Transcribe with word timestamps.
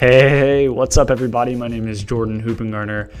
Hey, 0.00 0.66
what's 0.70 0.96
up, 0.96 1.10
everybody? 1.10 1.54
My 1.54 1.68
name 1.68 1.86
is 1.86 2.02
Jordan 2.02 2.42
Hoopengarner. 2.42 3.12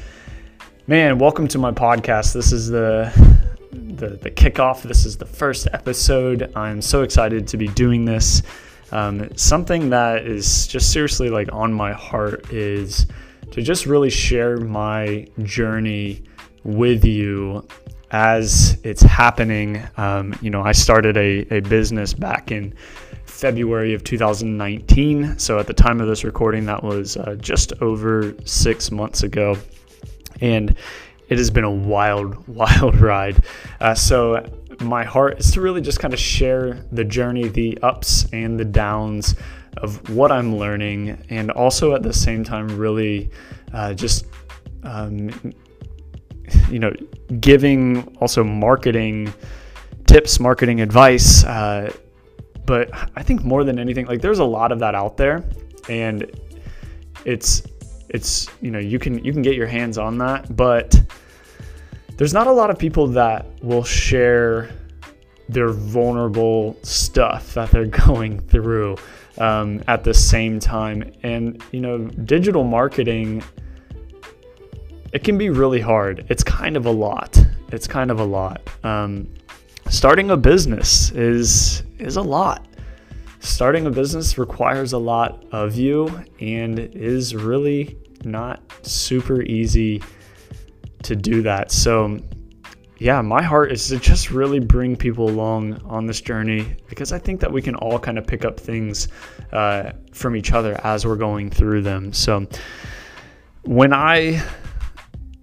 Man, 0.86 1.18
welcome 1.18 1.46
to 1.48 1.58
my 1.58 1.72
podcast. 1.72 2.32
This 2.32 2.52
is 2.52 2.70
the, 2.70 3.12
the 3.70 4.16
the 4.16 4.30
kickoff. 4.30 4.80
This 4.80 5.04
is 5.04 5.18
the 5.18 5.26
first 5.26 5.68
episode. 5.74 6.50
I'm 6.56 6.80
so 6.80 7.02
excited 7.02 7.46
to 7.48 7.58
be 7.58 7.68
doing 7.68 8.06
this. 8.06 8.40
Um, 8.92 9.28
something 9.36 9.90
that 9.90 10.26
is 10.26 10.66
just 10.68 10.90
seriously 10.90 11.28
like 11.28 11.52
on 11.52 11.70
my 11.70 11.92
heart 11.92 12.50
is 12.50 13.06
to 13.50 13.60
just 13.60 13.84
really 13.84 14.08
share 14.08 14.56
my 14.56 15.26
journey 15.42 16.22
with 16.64 17.04
you 17.04 17.68
as 18.10 18.80
it's 18.84 19.02
happening. 19.02 19.86
Um, 19.98 20.34
you 20.40 20.48
know, 20.48 20.62
I 20.62 20.72
started 20.72 21.18
a, 21.18 21.58
a 21.58 21.60
business 21.60 22.14
back 22.14 22.50
in 22.50 22.74
February 23.40 23.94
of 23.94 24.04
2019. 24.04 25.38
So 25.38 25.58
at 25.58 25.66
the 25.66 25.72
time 25.72 25.98
of 26.02 26.06
this 26.06 26.24
recording, 26.24 26.66
that 26.66 26.84
was 26.84 27.16
uh, 27.16 27.36
just 27.40 27.72
over 27.80 28.34
six 28.44 28.90
months 28.90 29.22
ago. 29.22 29.56
And 30.42 30.76
it 31.30 31.38
has 31.38 31.50
been 31.50 31.64
a 31.64 31.70
wild, 31.70 32.46
wild 32.54 33.00
ride. 33.00 33.42
Uh, 33.80 33.94
so 33.94 34.44
my 34.80 35.04
heart 35.04 35.40
is 35.40 35.52
to 35.52 35.62
really 35.62 35.80
just 35.80 36.00
kind 36.00 36.12
of 36.12 36.20
share 36.20 36.84
the 36.92 37.02
journey, 37.02 37.48
the 37.48 37.78
ups 37.82 38.26
and 38.34 38.60
the 38.60 38.64
downs 38.64 39.36
of 39.78 40.10
what 40.10 40.30
I'm 40.30 40.56
learning, 40.56 41.24
and 41.30 41.50
also 41.50 41.94
at 41.94 42.02
the 42.02 42.12
same 42.12 42.44
time, 42.44 42.68
really 42.76 43.30
uh, 43.72 43.94
just 43.94 44.26
um, 44.82 45.30
you 46.68 46.78
know, 46.78 46.92
giving 47.40 48.16
also 48.18 48.44
marketing 48.44 49.32
tips, 50.06 50.40
marketing 50.40 50.82
advice. 50.82 51.42
Uh, 51.44 51.90
but 52.66 52.90
I 53.16 53.22
think 53.22 53.44
more 53.44 53.64
than 53.64 53.78
anything, 53.78 54.06
like 54.06 54.20
there's 54.20 54.38
a 54.38 54.44
lot 54.44 54.72
of 54.72 54.78
that 54.80 54.94
out 54.94 55.16
there, 55.16 55.44
and 55.88 56.30
it's 57.24 57.62
it's 58.08 58.48
you 58.60 58.70
know 58.70 58.78
you 58.78 58.98
can 58.98 59.24
you 59.24 59.32
can 59.32 59.42
get 59.42 59.54
your 59.54 59.66
hands 59.66 59.98
on 59.98 60.18
that, 60.18 60.54
but 60.56 61.00
there's 62.16 62.34
not 62.34 62.46
a 62.46 62.52
lot 62.52 62.70
of 62.70 62.78
people 62.78 63.06
that 63.08 63.46
will 63.62 63.84
share 63.84 64.70
their 65.48 65.70
vulnerable 65.70 66.76
stuff 66.82 67.54
that 67.54 67.70
they're 67.70 67.86
going 68.06 68.40
through 68.40 68.96
um, 69.38 69.82
at 69.88 70.04
the 70.04 70.14
same 70.14 70.60
time. 70.60 71.12
And 71.22 71.62
you 71.72 71.80
know, 71.80 71.98
digital 71.98 72.64
marketing 72.64 73.42
it 75.12 75.24
can 75.24 75.36
be 75.36 75.50
really 75.50 75.80
hard. 75.80 76.24
It's 76.28 76.44
kind 76.44 76.76
of 76.76 76.86
a 76.86 76.90
lot. 76.90 77.42
It's 77.72 77.86
kind 77.86 78.10
of 78.10 78.20
a 78.20 78.24
lot. 78.24 78.60
Um, 78.84 79.28
starting 79.90 80.30
a 80.30 80.36
business 80.36 81.10
is 81.10 81.82
is 81.98 82.16
a 82.16 82.22
lot. 82.22 82.66
Starting 83.40 83.86
a 83.86 83.90
business 83.90 84.38
requires 84.38 84.92
a 84.92 84.98
lot 84.98 85.44
of 85.52 85.74
you 85.74 86.06
and 86.40 86.78
is 86.78 87.34
really 87.34 87.98
not 88.24 88.62
super 88.82 89.42
easy 89.42 90.02
to 91.02 91.16
do 91.16 91.42
that. 91.42 91.72
So, 91.72 92.18
yeah, 92.98 93.20
my 93.22 93.42
heart 93.42 93.72
is 93.72 93.88
to 93.88 93.98
just 93.98 94.30
really 94.30 94.60
bring 94.60 94.94
people 94.94 95.28
along 95.28 95.80
on 95.86 96.06
this 96.06 96.20
journey 96.20 96.76
because 96.88 97.12
I 97.12 97.18
think 97.18 97.40
that 97.40 97.50
we 97.50 97.62
can 97.62 97.74
all 97.76 97.98
kind 97.98 98.18
of 98.18 98.26
pick 98.26 98.44
up 98.44 98.60
things 98.60 99.08
uh, 99.52 99.92
from 100.12 100.36
each 100.36 100.52
other 100.52 100.78
as 100.84 101.06
we're 101.06 101.16
going 101.16 101.50
through 101.50 101.82
them. 101.82 102.12
So, 102.12 102.46
when 103.62 103.92
I 103.92 104.42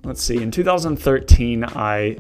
let's 0.04 0.24
see, 0.24 0.42
in 0.42 0.52
2013, 0.52 1.66
I 1.66 2.18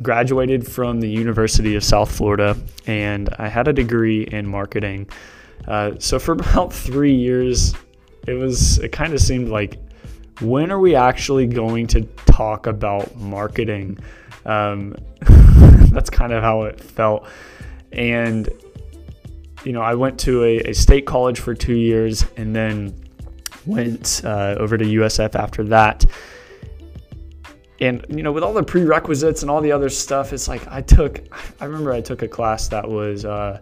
graduated 0.00 0.66
from 0.66 1.00
the 1.00 1.08
University 1.08 1.74
of 1.74 1.84
South 1.84 2.10
Florida 2.10 2.56
and 2.86 3.28
I 3.38 3.48
had 3.48 3.68
a 3.68 3.72
degree 3.72 4.22
in 4.22 4.46
marketing. 4.46 5.08
Uh, 5.66 5.92
so 5.98 6.18
for 6.18 6.32
about 6.38 6.72
three 6.72 7.14
years, 7.14 7.74
it 8.26 8.34
was, 8.34 8.78
it 8.78 8.90
kind 8.90 9.12
of 9.12 9.20
seemed 9.20 9.48
like, 9.48 9.78
when 10.40 10.70
are 10.72 10.80
we 10.80 10.94
actually 10.94 11.46
going 11.46 11.86
to 11.88 12.02
talk 12.26 12.66
about 12.66 13.14
marketing? 13.16 13.98
Um, 14.44 14.96
that's 15.90 16.10
kind 16.10 16.32
of 16.32 16.42
how 16.42 16.62
it 16.62 16.80
felt. 16.80 17.28
And, 17.92 18.48
you 19.64 19.72
know, 19.72 19.82
I 19.82 19.94
went 19.94 20.18
to 20.20 20.42
a, 20.44 20.58
a 20.70 20.72
state 20.72 21.06
college 21.06 21.40
for 21.40 21.54
two 21.54 21.76
years 21.76 22.24
and 22.36 22.56
then 22.56 22.94
went 23.66 24.22
uh, 24.24 24.56
over 24.58 24.76
to 24.76 24.84
USF 24.84 25.34
after 25.34 25.62
that 25.64 26.04
and 27.82 28.06
you 28.08 28.22
know 28.22 28.32
with 28.32 28.42
all 28.42 28.54
the 28.54 28.62
prerequisites 28.62 29.42
and 29.42 29.50
all 29.50 29.60
the 29.60 29.72
other 29.72 29.88
stuff 29.88 30.32
it's 30.32 30.48
like 30.48 30.66
i 30.68 30.80
took 30.80 31.20
i 31.60 31.64
remember 31.64 31.92
i 31.92 32.00
took 32.00 32.22
a 32.22 32.28
class 32.28 32.68
that 32.68 32.88
was 32.88 33.24
uh, 33.24 33.58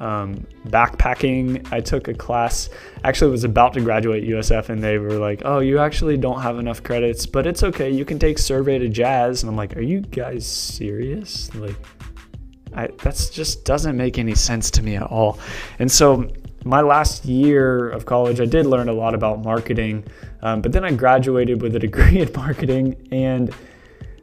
um, 0.00 0.44
backpacking. 0.66 1.72
I 1.72 1.80
took 1.80 2.08
a 2.08 2.14
class 2.14 2.68
actually 3.04 3.30
was 3.30 3.44
about 3.44 3.74
to 3.74 3.80
graduate 3.80 4.24
usf 4.24 4.68
and 4.68 4.82
they 4.82 4.98
were 4.98 5.18
like 5.18 5.42
oh 5.44 5.60
you 5.60 5.78
actually 5.78 6.16
don't 6.16 6.40
have 6.40 6.58
enough 6.58 6.82
credits 6.82 7.26
but 7.26 7.46
it's 7.46 7.62
okay. 7.62 7.90
You 7.90 8.04
can 8.04 8.18
take 8.18 8.38
survey 8.38 8.78
to 8.78 8.88
jazz. 8.88 9.42
And 9.42 9.50
i'm 9.50 9.56
like 9.56 9.76
are 9.76 9.82
you 9.82 10.00
guys 10.00 10.46
serious? 10.46 11.54
Like 11.54 11.76
I, 12.74 12.88
that's 13.02 13.30
just 13.30 13.64
doesn't 13.64 13.96
make 13.96 14.18
any 14.18 14.34
sense 14.34 14.70
to 14.72 14.82
me 14.82 14.96
at 14.96 15.04
all. 15.04 15.38
And 15.78 15.90
so 15.90 16.28
my 16.64 16.80
last 16.80 17.26
year 17.26 17.90
of 17.90 18.06
college, 18.06 18.40
I 18.40 18.46
did 18.46 18.66
learn 18.66 18.88
a 18.88 18.92
lot 18.92 19.14
about 19.14 19.44
marketing, 19.44 20.04
um, 20.42 20.62
but 20.62 20.72
then 20.72 20.84
I 20.84 20.92
graduated 20.92 21.62
with 21.62 21.76
a 21.76 21.78
degree 21.78 22.20
in 22.22 22.32
marketing, 22.34 23.08
and 23.12 23.54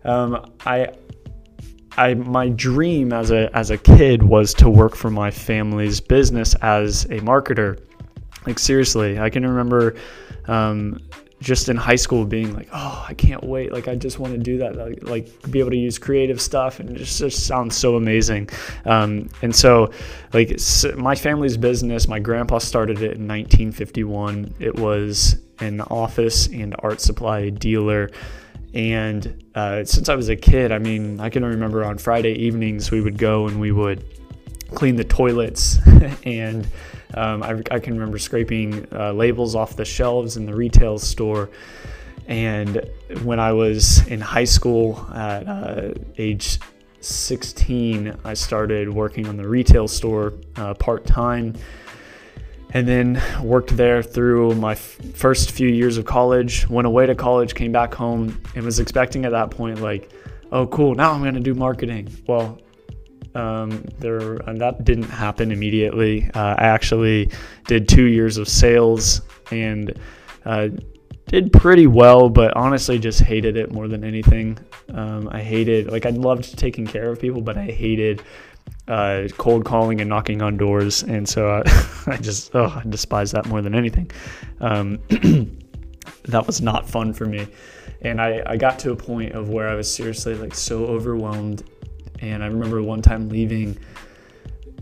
um, 0.04 0.52
I, 0.66 0.90
I, 1.98 2.16
my 2.16 2.50
dream 2.50 3.14
as 3.14 3.32
a 3.32 3.56
as 3.56 3.70
a 3.70 3.78
kid 3.78 4.24
was 4.24 4.54
to 4.56 4.70
work 4.70 4.96
for 4.96 5.10
my 5.10 5.30
family's 5.30 6.02
business 6.02 6.56
as 6.56 7.06
a 7.06 7.20
marketer. 7.20 7.80
Like 8.48 8.58
seriously, 8.58 9.20
I 9.20 9.30
can 9.30 9.46
remember 9.46 9.96
um, 10.48 11.00
just 11.42 11.70
in 11.70 11.76
high 11.76 11.96
school 11.96 12.24
being 12.24 12.54
like, 12.54 12.70
oh, 12.72 13.06
I 13.10 13.16
can't 13.16 13.44
wait. 13.44 13.74
Like, 13.74 13.88
I 13.88 13.96
just 13.96 14.20
want 14.20 14.34
to 14.34 14.40
do 14.40 14.60
that. 14.60 14.76
Like, 14.76 15.04
like 15.04 15.52
be 15.52 15.60
able 15.60 15.72
to 15.72 15.78
use 15.78 15.98
creative 15.98 16.40
stuff 16.40 16.80
and 16.80 16.92
it 16.92 17.00
just, 17.00 17.18
just 17.18 17.48
sounds 17.48 17.76
so 17.76 17.96
amazing. 17.96 18.50
Um, 18.86 19.30
and 19.42 19.54
so, 19.54 19.92
like, 20.34 20.58
my 20.96 21.16
family's 21.16 21.58
business, 21.58 22.08
my 22.08 22.20
grandpa 22.20 22.60
started 22.60 22.98
it 22.98 23.18
in 23.18 23.28
1951. 23.28 24.54
It 24.60 24.76
was 24.76 25.38
an 25.60 25.82
office 25.82 26.48
and 26.48 26.76
art 26.80 27.02
supply 27.02 27.50
dealer. 27.50 28.12
And 28.76 29.44
uh, 29.56 29.84
since 29.84 30.10
I 30.10 30.16
was 30.16 30.30
a 30.30 30.36
kid, 30.36 30.72
I 30.72 30.78
mean, 30.78 31.20
I 31.20 31.30
can 31.30 31.44
remember 31.44 31.84
on 31.84 31.98
Friday 31.98 32.34
evenings 32.34 32.92
we 32.92 33.02
would 33.02 33.18
go 33.18 33.48
and 33.48 33.60
we 33.60 33.72
would 33.72 34.06
clean 34.76 34.96
the 34.96 35.04
toilets 35.04 35.80
and 36.24 36.68
um, 37.14 37.44
I, 37.44 37.62
I, 37.72 37.80
can 37.80 37.94
remember 37.94 38.18
scraping 38.18 38.88
uh, 38.92 39.12
labels 39.14 39.56
off 39.56 39.76
the 39.76 39.86
shelves 39.86 40.38
in 40.38 40.46
the 40.46 40.56
retail 40.56 40.98
store. 40.98 41.50
And 42.28 42.90
when 43.24 43.40
I 43.40 43.52
was 43.52 44.06
in 44.08 44.22
high 44.22 44.46
school 44.46 45.06
at 45.14 45.48
uh, 45.48 45.94
age 46.18 46.60
16, 47.02 48.16
I 48.24 48.34
started 48.34 48.94
working 48.94 49.28
on 49.28 49.38
the 49.38 49.48
retail 49.48 49.88
store 49.88 50.34
uh, 50.56 50.74
part 50.76 51.06
time 51.06 51.56
and 52.74 52.88
then 52.88 53.22
worked 53.44 53.76
there 53.76 54.02
through 54.02 54.56
my 54.56 54.74
f- 54.74 54.98
first 55.14 55.52
few 55.52 55.68
years 55.68 55.98
of 55.98 56.06
college. 56.06 56.70
Went 56.70 56.88
away 56.88 57.06
to 57.06 57.16
college, 57.16 57.54
came 57.54 57.72
back 57.72 57.94
home, 57.94 58.42
and 58.56 58.64
was 58.64 58.80
expecting 58.80 59.26
at 59.26 59.32
that 59.32 59.52
point, 59.52 59.82
like, 59.82 60.12
oh, 60.52 60.68
cool, 60.68 60.96
now 60.96 61.12
I'm 61.12 61.22
to 61.34 61.40
do 61.40 61.54
marketing. 61.54 62.10
Well, 62.28 62.60
um, 63.36 63.84
there, 64.00 64.38
and 64.38 64.60
that 64.62 64.84
didn't 64.84 65.10
happen 65.10 65.52
immediately. 65.52 66.30
Uh, 66.34 66.56
I 66.58 66.66
actually 66.66 67.30
did 67.68 67.88
two 67.88 68.06
years 68.06 68.38
of 68.38 68.48
sales 68.48 69.22
and 69.52 69.98
uh, 70.46 70.70
did 71.28 71.54
pretty 71.54 71.88
well, 71.88 72.30
but 72.30 72.56
honestly, 72.56 73.00
just 73.00 73.22
hated 73.22 73.56
it 73.56 73.72
more 73.72 73.88
than 73.88 74.04
anything. 74.04 74.58
Um, 74.94 75.30
I 75.32 75.42
hated, 75.42 75.92
like, 75.92 76.06
I 76.06 76.10
loved 76.10 76.58
taking 76.58 76.86
care 76.86 77.10
of 77.10 77.20
people, 77.20 77.42
but 77.42 77.58
I 77.58 77.66
hated 77.66 78.22
uh, 78.88 79.28
cold 79.38 79.64
calling 79.64 80.02
and 80.02 80.10
knocking 80.10 80.42
on 80.42 80.58
doors, 80.58 81.04
and 81.04 81.28
so 81.28 81.50
I, 81.50 81.64
I 82.08 82.18
just, 82.18 82.54
oh, 82.56 82.66
I 82.66 82.84
despise 82.88 83.32
that 83.32 83.46
more 83.46 83.62
than 83.62 83.76
anything. 83.76 84.12
Um, 84.60 85.00
that 86.26 86.46
was 86.46 86.62
not 86.62 86.90
fun 86.90 87.14
for 87.14 87.26
me. 87.26 87.48
And 88.02 88.20
I, 88.20 88.42
I 88.46 88.58
got 88.58 88.80
to 88.80 88.92
a 88.92 88.96
point 88.96 89.34
of 89.34 89.50
where 89.50 89.70
I 89.70 89.76
was 89.76 89.94
seriously 89.94 90.34
like 90.36 90.56
so 90.56 90.86
overwhelmed 90.86 91.64
and 92.22 92.44
I 92.44 92.48
remember 92.48 92.82
one 92.82 93.02
time 93.02 93.30
leaving 93.30 93.78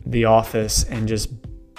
the 0.05 0.25
office 0.25 0.83
and 0.83 1.07
just 1.07 1.29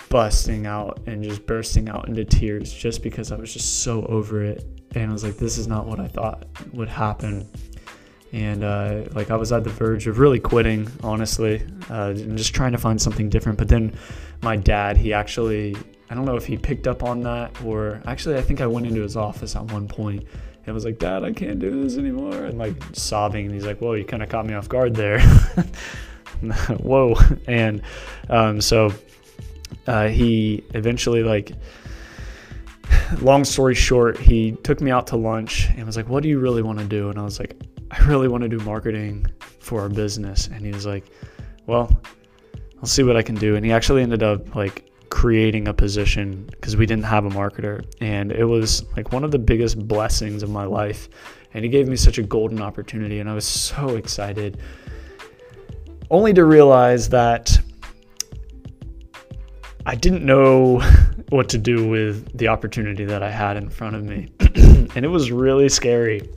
busting 0.08 0.66
out 0.66 1.00
and 1.06 1.22
just 1.22 1.46
bursting 1.46 1.88
out 1.88 2.08
into 2.08 2.24
tears 2.24 2.72
just 2.72 3.02
because 3.02 3.30
I 3.30 3.36
was 3.36 3.52
just 3.52 3.82
so 3.82 4.04
over 4.06 4.42
it. 4.42 4.64
And 4.94 5.08
I 5.08 5.12
was 5.12 5.22
like, 5.22 5.36
this 5.36 5.56
is 5.56 5.68
not 5.68 5.86
what 5.86 6.00
I 6.00 6.08
thought 6.08 6.46
would 6.72 6.88
happen. 6.88 7.48
And 8.32 8.64
uh, 8.64 9.04
like 9.12 9.30
I 9.30 9.36
was 9.36 9.52
at 9.52 9.64
the 9.64 9.70
verge 9.70 10.06
of 10.06 10.18
really 10.18 10.40
quitting, 10.40 10.90
honestly, 11.02 11.62
uh, 11.88 12.10
and 12.16 12.36
just 12.36 12.54
trying 12.54 12.72
to 12.72 12.78
find 12.78 13.00
something 13.00 13.28
different. 13.28 13.58
But 13.58 13.68
then 13.68 13.96
my 14.42 14.56
dad, 14.56 14.96
he 14.96 15.12
actually, 15.12 15.76
I 16.10 16.14
don't 16.14 16.24
know 16.24 16.36
if 16.36 16.46
he 16.46 16.56
picked 16.56 16.86
up 16.86 17.02
on 17.02 17.22
that 17.22 17.60
or 17.62 18.02
actually, 18.06 18.36
I 18.36 18.42
think 18.42 18.60
I 18.60 18.66
went 18.66 18.86
into 18.86 19.02
his 19.02 19.16
office 19.16 19.54
at 19.54 19.64
one 19.72 19.86
point 19.86 20.24
and 20.70 20.74
was 20.74 20.84
like, 20.84 20.98
Dad, 20.98 21.24
I 21.24 21.32
can't 21.32 21.58
do 21.58 21.82
this 21.82 21.98
anymore. 21.98 22.44
And 22.44 22.56
like 22.56 22.80
sobbing. 22.92 23.46
And 23.46 23.54
he's 23.54 23.66
like, 23.66 23.80
Whoa, 23.80 23.94
you 23.94 24.04
kind 24.04 24.22
of 24.22 24.28
caught 24.28 24.46
me 24.46 24.54
off 24.54 24.68
guard 24.68 24.94
there. 24.94 25.20
Whoa. 26.80 27.16
And 27.48 27.82
um, 28.28 28.60
so 28.60 28.92
uh, 29.86 30.08
he 30.08 30.64
eventually 30.74 31.24
like 31.24 31.52
long 33.20 33.44
story 33.44 33.74
short, 33.74 34.16
he 34.18 34.52
took 34.62 34.80
me 34.80 34.92
out 34.92 35.08
to 35.08 35.16
lunch 35.16 35.68
and 35.76 35.84
was 35.86 35.96
like, 35.96 36.08
What 36.08 36.22
do 36.22 36.28
you 36.28 36.38
really 36.38 36.62
want 36.62 36.78
to 36.78 36.84
do? 36.84 37.10
And 37.10 37.18
I 37.18 37.22
was 37.22 37.40
like, 37.40 37.60
I 37.90 38.04
really 38.06 38.28
want 38.28 38.42
to 38.42 38.48
do 38.48 38.58
marketing 38.60 39.26
for 39.58 39.80
our 39.80 39.88
business. 39.88 40.46
And 40.46 40.64
he 40.64 40.72
was 40.72 40.86
like, 40.86 41.04
Well, 41.66 42.00
I'll 42.78 42.86
see 42.86 43.02
what 43.02 43.16
I 43.16 43.22
can 43.22 43.34
do. 43.34 43.56
And 43.56 43.66
he 43.66 43.72
actually 43.72 44.02
ended 44.02 44.22
up 44.22 44.54
like 44.54 44.89
creating 45.10 45.68
a 45.68 45.74
position 45.74 46.48
because 46.52 46.76
we 46.76 46.86
didn't 46.86 47.04
have 47.04 47.26
a 47.26 47.28
marketer. 47.28 47.84
And 48.00 48.32
it 48.32 48.44
was 48.44 48.84
like 48.96 49.12
one 49.12 49.24
of 49.24 49.32
the 49.32 49.38
biggest 49.38 49.86
blessings 49.86 50.42
of 50.42 50.50
my 50.50 50.64
life. 50.64 51.08
And 51.52 51.64
he 51.64 51.70
gave 51.70 51.88
me 51.88 51.96
such 51.96 52.18
a 52.18 52.22
golden 52.22 52.62
opportunity. 52.62 53.18
And 53.18 53.28
I 53.28 53.34
was 53.34 53.44
so 53.44 53.96
excited, 53.96 54.58
only 56.10 56.32
to 56.34 56.44
realize 56.44 57.08
that 57.10 57.60
I 59.84 59.96
didn't 59.96 60.24
know 60.24 60.80
what 61.30 61.48
to 61.50 61.58
do 61.58 61.88
with 61.88 62.36
the 62.38 62.48
opportunity 62.48 63.04
that 63.04 63.22
I 63.22 63.30
had 63.30 63.56
in 63.56 63.68
front 63.68 63.96
of 63.96 64.04
me. 64.04 64.28
and 64.94 65.04
it 65.04 65.08
was 65.08 65.32
really 65.32 65.68
scary. 65.68 66.28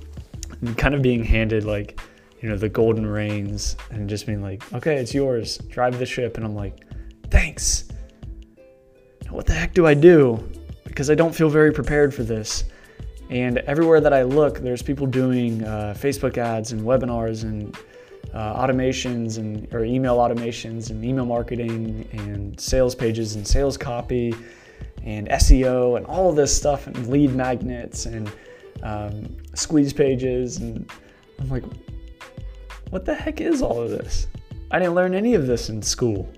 And 0.62 0.78
kind 0.78 0.96
of 0.96 1.02
being 1.02 1.24
handed 1.24 1.64
like, 1.64 2.00
you 2.42 2.50
know, 2.50 2.58
the 2.58 2.70
golden 2.70 3.06
reins 3.06 3.78
and 3.92 4.10
just 4.10 4.26
being 4.26 4.42
like, 4.42 4.72
okay, 4.74 4.96
it's 4.96 5.14
yours. 5.14 5.58
Drive 5.70 6.00
the 6.00 6.06
ship. 6.06 6.38
And 6.38 6.46
I'm 6.46 6.56
like, 6.56 6.80
thanks. 7.30 7.86
What 9.34 9.46
the 9.46 9.54
heck 9.54 9.74
do 9.74 9.88
I 9.88 9.94
do? 9.94 10.48
Because 10.86 11.10
I 11.10 11.16
don't 11.16 11.34
feel 11.34 11.50
very 11.50 11.72
prepared 11.72 12.14
for 12.14 12.24
this. 12.24 12.66
And 13.30 13.58
everywhere 13.60 14.00
that 14.00 14.14
I 14.14 14.24
look, 14.24 14.60
there's 14.60 14.84
people 14.84 15.08
doing 15.08 15.64
uh, 15.64 15.96
Facebook 15.98 16.38
ads 16.38 16.72
and 16.72 16.82
webinars 16.82 17.44
and 17.44 17.76
uh, 18.34 18.56
automations 18.56 19.38
and 19.38 19.72
or 19.74 19.84
email 19.84 20.18
automations 20.18 20.90
and 20.90 21.04
email 21.04 21.26
marketing 21.26 22.08
and 22.12 22.60
sales 22.60 22.96
pages 22.96 23.36
and 23.36 23.48
sales 23.48 23.78
copy 23.78 24.36
and 25.04 25.28
SEO 25.30 25.98
and 25.98 26.06
all 26.06 26.30
of 26.30 26.36
this 26.36 26.56
stuff 26.56 26.88
and 26.88 27.08
lead 27.08 27.34
magnets 27.34 28.06
and 28.06 28.32
um, 28.84 29.36
squeeze 29.56 29.94
pages 29.94 30.58
and 30.58 30.90
I'm 31.40 31.50
like, 31.50 31.64
what 32.90 33.06
the 33.06 33.14
heck 33.14 33.42
is 33.42 33.62
all 33.62 33.82
of 33.82 33.90
this? 33.90 34.28
I 34.72 34.80
didn't 34.80 34.96
learn 34.96 35.14
any 35.14 35.34
of 35.34 35.48
this 35.48 35.70
in 35.70 35.82
school. 35.82 36.32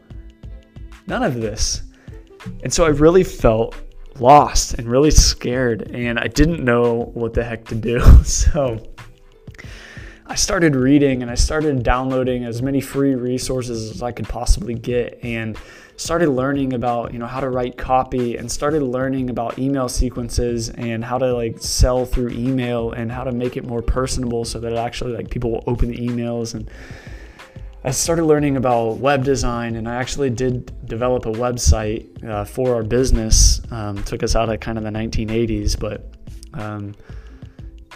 None 1.07 1.23
of 1.23 1.35
this. 1.35 1.83
And 2.63 2.73
so 2.73 2.85
I 2.85 2.89
really 2.89 3.23
felt 3.23 3.75
lost 4.19 4.75
and 4.75 4.87
really 4.87 5.11
scared 5.11 5.91
and 5.91 6.19
I 6.19 6.27
didn't 6.27 6.63
know 6.63 7.11
what 7.13 7.33
the 7.33 7.43
heck 7.43 7.65
to 7.65 7.75
do. 7.75 7.99
So 8.23 8.81
I 10.27 10.33
started 10.33 10.75
reading 10.75 11.21
and 11.21 11.29
I 11.29 11.35
started 11.35 11.83
downloading 11.83 12.45
as 12.45 12.61
many 12.61 12.81
free 12.81 13.13
resources 13.13 13.91
as 13.91 14.01
I 14.01 14.11
could 14.11 14.27
possibly 14.27 14.73
get 14.73 15.19
and 15.21 15.55
started 15.97 16.29
learning 16.29 16.73
about, 16.73 17.13
you 17.13 17.19
know, 17.19 17.27
how 17.27 17.39
to 17.39 17.49
write 17.49 17.77
copy 17.77 18.35
and 18.35 18.51
started 18.51 18.81
learning 18.81 19.29
about 19.29 19.59
email 19.59 19.87
sequences 19.87 20.69
and 20.69 21.05
how 21.05 21.19
to 21.19 21.31
like 21.31 21.59
sell 21.59 22.05
through 22.05 22.29
email 22.29 22.91
and 22.91 23.11
how 23.11 23.23
to 23.23 23.31
make 23.31 23.55
it 23.55 23.65
more 23.65 23.83
personable 23.83 24.45
so 24.45 24.59
that 24.59 24.73
actually 24.73 25.13
like 25.13 25.29
people 25.29 25.51
will 25.51 25.63
open 25.67 25.89
the 25.89 25.97
emails 25.97 26.55
and 26.55 26.69
I 27.85 27.91
started 27.91 28.25
learning 28.25 28.57
about 28.57 28.97
web 28.97 29.23
design 29.23 29.75
and 29.75 29.87
I 29.87 29.93
actually 29.93 30.31
did 30.31 30.87
develop 30.87 31.27
a 31.27 31.31
website 31.31 32.27
uh, 32.27 32.43
for 32.43 32.73
our 32.73 32.81
business. 32.81 33.61
Um, 33.69 34.03
took 34.05 34.23
us 34.23 34.35
out 34.35 34.49
of 34.49 34.59
kind 34.59 34.79
of 34.79 34.83
the 34.83 34.89
1980s, 34.89 35.79
but 35.79 36.11
um, 36.55 36.95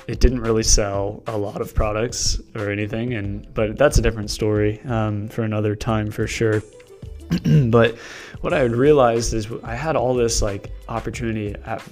it 0.07 0.19
didn't 0.19 0.41
really 0.41 0.62
sell 0.62 1.24
a 1.25 1.36
lot 1.36 1.59
of 1.59 1.74
products 1.74 2.39
or 2.56 2.71
anything 2.71 3.15
and 3.15 3.51
but 3.56 3.77
that's 3.77 3.97
a 3.97 4.01
different 4.01 4.30
story 4.30 4.80
um, 4.81 5.27
for 5.27 5.41
another 5.41 5.75
time 5.75 6.12
for 6.12 6.25
sure 6.25 6.63
but 7.69 7.95
what 8.42 8.53
i 8.53 8.57
had 8.57 8.71
realized 8.71 9.35
is 9.35 9.47
i 9.63 9.75
had 9.75 9.95
all 9.95 10.15
this 10.15 10.42
like 10.42 10.71
opportunity 10.88 11.56
at 11.65 11.83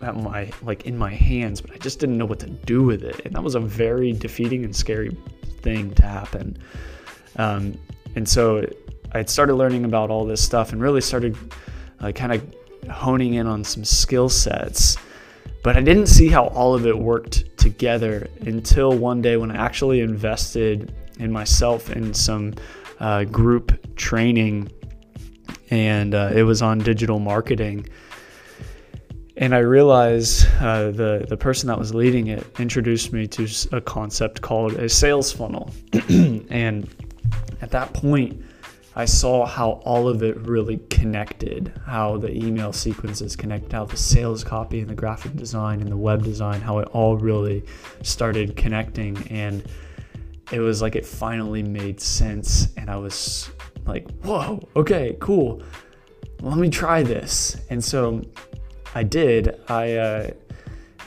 at 0.00 0.14
my 0.14 0.48
like 0.62 0.86
in 0.86 0.96
my 0.96 1.10
hands 1.10 1.60
but 1.60 1.72
i 1.72 1.78
just 1.78 1.98
didn't 1.98 2.16
know 2.16 2.24
what 2.24 2.38
to 2.38 2.48
do 2.48 2.84
with 2.84 3.02
it 3.02 3.20
and 3.24 3.34
that 3.34 3.42
was 3.42 3.56
a 3.56 3.60
very 3.60 4.12
defeating 4.12 4.64
and 4.64 4.74
scary 4.74 5.10
thing 5.60 5.92
to 5.94 6.02
happen 6.02 6.56
um, 7.40 7.78
and 8.16 8.28
so 8.28 8.64
i 9.12 9.24
started 9.24 9.54
learning 9.54 9.84
about 9.84 10.10
all 10.10 10.24
this 10.24 10.42
stuff 10.42 10.72
and 10.72 10.80
really 10.80 11.00
started 11.00 11.36
uh, 12.00 12.12
kind 12.12 12.32
of 12.32 12.42
honing 12.88 13.34
in 13.34 13.46
on 13.46 13.64
some 13.64 13.84
skill 13.84 14.28
sets. 14.28 14.96
But 15.62 15.76
I 15.76 15.80
didn't 15.82 16.06
see 16.06 16.28
how 16.28 16.46
all 16.48 16.74
of 16.74 16.86
it 16.86 16.96
worked 16.96 17.56
together 17.58 18.28
until 18.40 18.96
one 18.96 19.20
day 19.20 19.36
when 19.36 19.50
I 19.50 19.56
actually 19.56 20.00
invested 20.00 20.94
in 21.18 21.30
myself 21.30 21.90
in 21.90 22.14
some 22.14 22.54
uh, 22.98 23.24
group 23.24 23.94
training, 23.96 24.70
and 25.70 26.14
uh, 26.14 26.30
it 26.34 26.44
was 26.44 26.62
on 26.62 26.78
digital 26.78 27.18
marketing. 27.18 27.86
And 29.36 29.54
I 29.54 29.58
realized 29.58 30.46
uh, 30.60 30.90
the 30.90 31.26
the 31.28 31.36
person 31.36 31.68
that 31.68 31.78
was 31.78 31.94
leading 31.94 32.28
it 32.28 32.46
introduced 32.58 33.12
me 33.12 33.26
to 33.28 33.48
a 33.72 33.80
concept 33.80 34.40
called 34.40 34.72
a 34.74 34.88
sales 34.88 35.30
funnel, 35.30 35.70
and 36.50 36.88
at 37.62 37.70
that 37.70 37.92
point, 37.92 38.42
I 38.96 39.04
saw 39.04 39.46
how 39.46 39.80
all 39.84 40.08
of 40.08 40.22
it 40.22 40.36
really 40.38 40.78
connected, 40.90 41.72
how 41.86 42.16
the 42.16 42.32
email 42.32 42.72
sequences 42.72 43.36
connect, 43.36 43.72
how 43.72 43.84
the 43.84 43.96
sales 43.96 44.42
copy 44.42 44.80
and 44.80 44.90
the 44.90 44.94
graphic 44.94 45.36
design 45.36 45.80
and 45.80 45.90
the 45.90 45.96
web 45.96 46.24
design, 46.24 46.60
how 46.60 46.78
it 46.80 46.88
all 46.92 47.16
really 47.16 47.64
started 48.02 48.56
connecting. 48.56 49.16
And 49.28 49.64
it 50.50 50.58
was 50.58 50.82
like 50.82 50.96
it 50.96 51.06
finally 51.06 51.62
made 51.62 52.00
sense. 52.00 52.74
And 52.76 52.90
I 52.90 52.96
was 52.96 53.50
like, 53.86 54.10
whoa, 54.22 54.68
okay, 54.74 55.16
cool. 55.20 55.62
Let 56.40 56.58
me 56.58 56.68
try 56.68 57.02
this. 57.04 57.56
And 57.70 57.82
so 57.82 58.22
I 58.94 59.04
did. 59.04 59.60
I, 59.68 59.94
uh, 59.94 60.30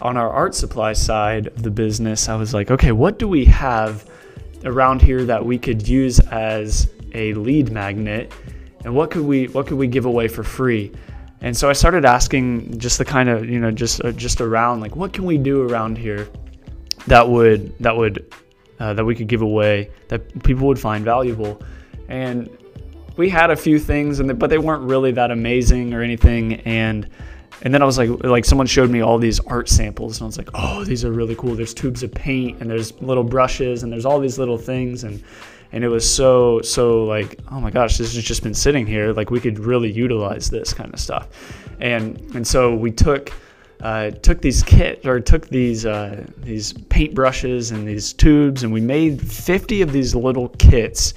on 0.02 0.16
our 0.16 0.30
art 0.30 0.56
supply 0.56 0.94
side 0.94 1.48
of 1.48 1.64
the 1.64 1.72
business, 1.72 2.30
I 2.30 2.36
was 2.36 2.54
like, 2.54 2.72
okay, 2.72 2.94
what 2.94 3.20
do 3.20 3.28
we 3.28 3.44
have 3.46 4.10
around 4.66 5.02
here 5.02 5.26
that 5.26 5.46
we 5.46 5.58
could 5.58 5.88
use 5.88 6.20
as 6.20 6.90
a 7.14 7.34
lead 7.34 7.72
magnet 7.72 8.34
and 8.84 8.94
what 8.94 9.12
could 9.12 9.24
we 9.24 9.48
what 9.48 9.68
could 9.68 9.78
we 9.78 9.88
give 9.88 10.06
away 10.06 10.28
for 10.28 10.44
free? 10.44 10.92
And 11.42 11.56
so 11.56 11.70
i 11.70 11.74
started 11.74 12.06
asking 12.06 12.78
just 12.78 12.98
the 12.98 13.06
kind 13.06 13.30
of 13.30 13.50
you 13.50 13.60
know 13.60 13.72
just 13.72 14.04
uh, 14.04 14.12
just 14.12 14.42
around 14.42 14.82
like 14.82 14.96
what 14.96 15.14
can 15.14 15.26
we 15.26 15.38
do 15.38 15.68
around 15.68 15.98
here 15.98 16.30
that 17.08 17.28
would 17.28 17.78
that 17.80 17.96
would 17.96 18.34
uh, 18.80 18.94
that 18.94 19.04
we 19.04 19.16
could 19.16 19.28
give 19.28 19.42
away 19.42 19.90
that 20.10 20.44
people 20.44 20.68
would 20.68 20.80
find 20.80 21.04
valuable? 21.04 21.62
And 22.10 22.50
we 23.16 23.30
had 23.30 23.52
a 23.52 23.56
few 23.56 23.80
things 23.80 24.20
and 24.20 24.38
but 24.38 24.50
they 24.50 24.58
weren't 24.58 24.84
really 24.84 25.12
that 25.12 25.32
amazing 25.32 25.94
or 25.94 26.02
anything 26.02 26.56
and 26.62 27.10
and 27.62 27.74
then 27.74 27.82
I 27.82 27.86
was 27.86 27.98
like, 27.98 28.10
like 28.24 28.46
someone 28.46 28.68
showed 28.68 28.90
me 28.90 29.02
all 29.02 29.18
these 29.18 29.40
art 29.42 29.70
samples, 29.70 30.18
and 30.18 30.24
I 30.24 30.28
was 30.28 30.38
like, 30.38 30.50
oh, 30.54 30.84
these 30.84 31.06
are 31.06 31.12
really 31.12 31.36
cool. 31.36 31.56
There's 31.56 31.74
tubes 31.74 32.04
of 32.04 32.14
paint, 32.14 32.62
and 32.62 32.70
there's 32.70 33.00
little 33.02 33.24
brushes, 33.24 33.84
and 33.84 33.92
there's 33.92 34.06
all 34.06 34.20
these 34.20 34.38
little 34.38 34.58
things, 34.58 35.04
and 35.04 35.24
and 35.74 35.84
it 35.84 35.90
was 35.90 36.10
so 36.10 36.62
so 36.62 37.04
like 37.04 37.40
oh 37.52 37.60
my 37.60 37.72
gosh 37.72 37.98
this 37.98 38.14
has 38.14 38.24
just 38.24 38.44
been 38.44 38.54
sitting 38.54 38.86
here. 38.86 39.12
Like 39.12 39.32
we 39.32 39.40
could 39.40 39.60
really 39.60 39.92
utilize 39.92 40.50
this 40.50 40.74
kind 40.74 40.94
of 40.94 41.00
stuff. 41.00 41.28
And 41.82 42.18
and 42.36 42.48
so 42.48 42.74
we 42.74 42.92
took 42.92 43.34
uh, 43.82 44.12
took 44.12 44.40
these 44.40 44.64
kits 44.64 45.06
or 45.06 45.20
took 45.20 45.50
these 45.50 45.86
uh, 45.86 46.26
these 46.38 46.74
paint 46.90 47.14
brushes 47.14 47.72
and 47.72 47.86
these 47.88 48.14
tubes 48.14 48.64
and 48.64 48.72
we 48.72 48.80
made 48.80 49.22
50 49.22 49.82
of 49.82 49.92
these 49.92 50.16
little 50.16 50.50
kits. 50.50 51.16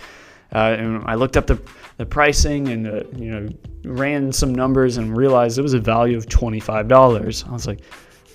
Uh, 0.53 0.75
and 0.79 1.05
I 1.07 1.17
looked 1.17 1.37
up 1.37 1.47
the, 1.47 1.61
the 1.97 2.07
pricing 2.07 2.69
and 2.69 2.87
uh, 2.87 3.03
you 3.17 3.31
know 3.31 3.49
ran 3.85 4.33
some 4.33 4.55
numbers 4.55 4.97
and 4.97 5.17
realized 5.17 5.59
it 5.59 5.63
was 5.63 5.75
a 5.75 5.81
value 5.81 6.17
of 6.17 6.27
$25 6.27 7.49
I 7.49 7.53
was 7.53 7.67
like 7.67 7.81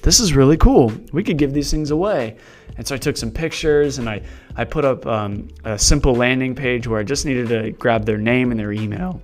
this 0.01 0.19
is 0.19 0.33
really 0.33 0.57
cool 0.57 0.91
we 1.11 1.23
could 1.23 1.37
give 1.37 1.53
these 1.53 1.69
things 1.69 1.91
away 1.91 2.37
and 2.77 2.87
so 2.87 2.95
I 2.95 2.97
took 2.97 3.17
some 3.17 3.31
pictures 3.31 3.97
and 3.97 4.09
I, 4.09 4.21
I 4.55 4.63
put 4.63 4.85
up 4.85 5.05
um, 5.05 5.49
a 5.65 5.77
simple 5.77 6.15
landing 6.15 6.55
page 6.55 6.87
where 6.87 6.99
I 6.99 7.03
just 7.03 7.25
needed 7.25 7.49
to 7.49 7.71
grab 7.71 8.05
their 8.05 8.17
name 8.17 8.51
and 8.51 8.59
their 8.59 8.71
email. 8.71 9.21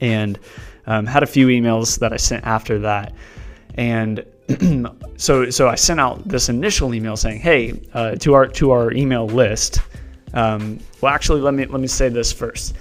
And 0.00 0.38
um, 0.86 1.04
had 1.06 1.22
a 1.22 1.26
few 1.26 1.48
emails 1.48 1.98
that 1.98 2.12
I 2.12 2.16
sent 2.16 2.46
after 2.46 2.78
that. 2.80 3.14
And 3.74 4.24
so, 5.16 5.50
so 5.50 5.68
I 5.68 5.74
sent 5.74 6.00
out 6.00 6.26
this 6.26 6.48
initial 6.48 6.94
email 6.94 7.16
saying, 7.16 7.40
"Hey, 7.40 7.82
uh, 7.92 8.14
to 8.16 8.34
our 8.34 8.48
to 8.48 8.70
our 8.70 8.92
email 8.92 9.26
list." 9.26 9.80
Um, 10.32 10.80
well, 11.00 11.12
actually, 11.12 11.42
let 11.42 11.54
me 11.54 11.66
let 11.66 11.80
me 11.80 11.86
say 11.86 12.08
this 12.08 12.32
first. 12.32 12.74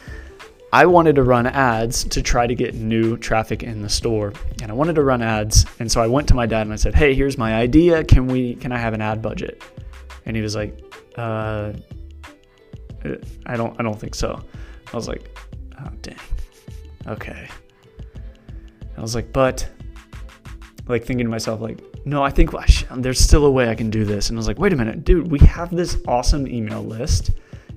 I 0.72 0.86
wanted 0.86 1.16
to 1.16 1.24
run 1.24 1.48
ads 1.48 2.04
to 2.06 2.22
try 2.22 2.46
to 2.46 2.54
get 2.54 2.76
new 2.76 3.18
traffic 3.18 3.64
in 3.64 3.82
the 3.82 3.90
store, 3.90 4.34
and 4.62 4.72
I 4.72 4.74
wanted 4.76 4.96
to 4.96 5.04
run 5.04 5.22
ads. 5.22 5.66
And 5.80 5.92
so 5.92 6.00
I 6.00 6.08
went 6.08 6.28
to 6.28 6.36
my 6.36 6.46
dad 6.46 6.62
and 6.62 6.74
I 6.74 6.76
said, 6.76 6.94
"Hey, 6.94 7.16
here's 7.16 7.38
my 7.38 7.56
idea. 7.56 8.04
Can 8.04 8.28
we? 8.28 8.56
Can 8.56 8.72
I 8.72 8.78
have 8.78 8.94
an 8.94 9.02
ad 9.02 9.22
budget?" 9.22 9.64
And 10.26 10.36
he 10.36 10.44
was 10.44 10.56
like, 10.56 10.80
uh, 11.18 11.74
"I 13.48 13.58
don't. 13.58 13.80
I 13.80 13.84
don't 13.84 14.00
think 14.00 14.14
so." 14.14 14.40
I 14.94 14.96
was 14.96 15.08
like, 15.08 15.36
"Oh 15.80 15.90
dang. 16.04 16.16
Okay." 17.08 17.48
I 18.96 19.02
was 19.02 19.16
like, 19.16 19.34
"But," 19.34 19.68
like 20.88 21.04
thinking 21.04 21.26
to 21.26 21.32
myself, 21.32 21.62
like, 21.62 21.80
"No, 22.06 22.22
I 22.22 22.30
think 22.30 22.52
there's 22.96 23.20
still 23.20 23.46
a 23.46 23.52
way 23.52 23.70
I 23.70 23.76
can 23.76 23.90
do 23.90 24.06
this." 24.06 24.30
And 24.30 24.38
I 24.38 24.40
was 24.40 24.48
like, 24.48 24.60
"Wait 24.60 24.72
a 24.72 24.76
minute, 24.76 25.04
dude. 25.04 25.32
We 25.32 25.40
have 25.40 25.76
this 25.76 25.98
awesome 26.08 26.46
email 26.46 26.84
list." 26.84 27.32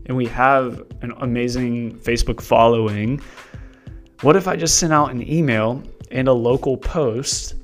And 0.06 0.16
we 0.16 0.26
have 0.26 0.84
an 1.02 1.12
amazing 1.18 1.98
Facebook 1.98 2.40
following, 2.40 3.20
what 4.22 4.36
if 4.36 4.46
I 4.48 4.56
just 4.56 4.78
sent 4.78 4.92
out 4.92 5.10
an 5.10 5.28
email 5.30 5.82
and 6.10 6.28
a 6.28 6.32
local 6.32 6.76
post 6.76 7.54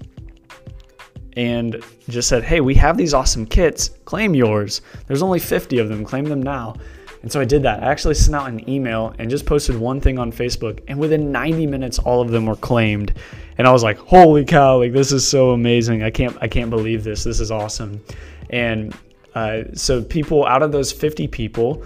and 1.37 1.83
just 2.09 2.28
said, 2.28 2.42
Hey, 2.42 2.61
we 2.61 2.75
have 2.75 2.97
these 2.97 3.14
awesome 3.14 3.47
kits. 3.47 3.90
Claim 4.04 4.35
yours. 4.35 4.80
There's 5.07 5.23
only 5.23 5.38
50 5.38 5.78
of 5.78 5.88
them. 5.88 6.04
Claim 6.04 6.25
them 6.25 6.42
now. 6.42 6.75
And 7.23 7.30
so 7.30 7.40
I 7.40 7.45
did 7.45 7.62
that. 7.62 7.83
I 7.83 7.87
actually 7.90 8.14
sent 8.14 8.35
out 8.35 8.49
an 8.49 8.68
email 8.68 9.14
and 9.18 9.28
just 9.28 9.47
posted 9.47 9.76
one 9.76 10.00
thing 10.00 10.18
on 10.18 10.33
Facebook. 10.33 10.80
And 10.88 10.99
within 10.99 11.33
90 11.33 11.66
minutes, 11.66 11.99
all 11.99 12.21
of 12.21 12.30
them 12.30 12.47
were 12.47 12.57
claimed. 12.57 13.14
And 13.57 13.66
I 13.66 13.73
was 13.73 13.83
like, 13.83 13.99
holy 13.99 14.45
cow, 14.45 14.78
like 14.78 14.92
this 14.92 15.12
is 15.12 15.26
so 15.26 15.50
amazing. 15.50 16.02
I 16.02 16.11
can't, 16.11 16.37
I 16.40 16.49
can't 16.49 16.71
believe 16.71 17.04
this. 17.04 17.25
This 17.25 17.40
is 17.40 17.50
awesome. 17.50 18.02
And 18.50 18.97
uh, 19.35 19.64
so 19.75 20.02
people 20.02 20.47
out 20.47 20.62
of 20.62 20.73
those 20.73 20.92
50 20.92 21.28
people, 21.28 21.85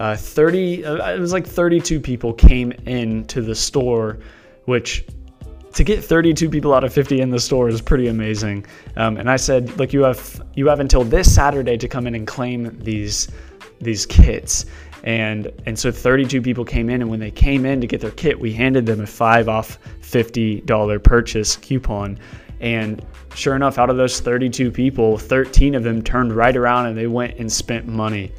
uh, 0.00 0.16
30, 0.16 0.82
uh, 0.82 1.12
it 1.12 1.20
was 1.20 1.34
like 1.34 1.46
32 1.46 2.00
people 2.00 2.32
came 2.32 2.72
into 2.86 3.42
the 3.42 3.54
store, 3.54 4.18
which 4.64 5.04
to 5.74 5.84
get 5.84 6.02
32 6.02 6.48
people 6.48 6.72
out 6.72 6.84
of 6.84 6.92
50 6.92 7.20
in 7.20 7.28
the 7.28 7.38
store 7.38 7.68
is 7.68 7.82
pretty 7.82 8.08
amazing. 8.08 8.64
Um, 8.96 9.18
and 9.18 9.30
I 9.30 9.36
said, 9.36 9.76
look, 9.76 9.92
you 9.92 10.02
have 10.02 10.42
you 10.54 10.68
have 10.68 10.80
until 10.80 11.04
this 11.04 11.32
Saturday 11.32 11.76
to 11.76 11.86
come 11.86 12.06
in 12.06 12.14
and 12.14 12.26
claim 12.26 12.78
these 12.82 13.28
these 13.82 14.06
kits. 14.06 14.64
And 15.04 15.52
and 15.66 15.78
so 15.78 15.92
32 15.92 16.40
people 16.40 16.64
came 16.64 16.88
in, 16.88 17.02
and 17.02 17.10
when 17.10 17.20
they 17.20 17.30
came 17.30 17.66
in 17.66 17.82
to 17.82 17.86
get 17.86 18.00
their 18.00 18.10
kit, 18.10 18.40
we 18.40 18.54
handed 18.54 18.86
them 18.86 19.02
a 19.02 19.06
five 19.06 19.50
off 19.50 19.78
$50 20.00 21.02
purchase 21.04 21.56
coupon. 21.56 22.18
And 22.60 23.04
sure 23.34 23.54
enough, 23.54 23.76
out 23.76 23.90
of 23.90 23.98
those 23.98 24.18
32 24.20 24.70
people, 24.70 25.18
13 25.18 25.74
of 25.74 25.82
them 25.82 26.00
turned 26.02 26.32
right 26.32 26.56
around 26.56 26.86
and 26.86 26.96
they 26.96 27.06
went 27.06 27.38
and 27.38 27.52
spent 27.52 27.86
money 27.86 28.32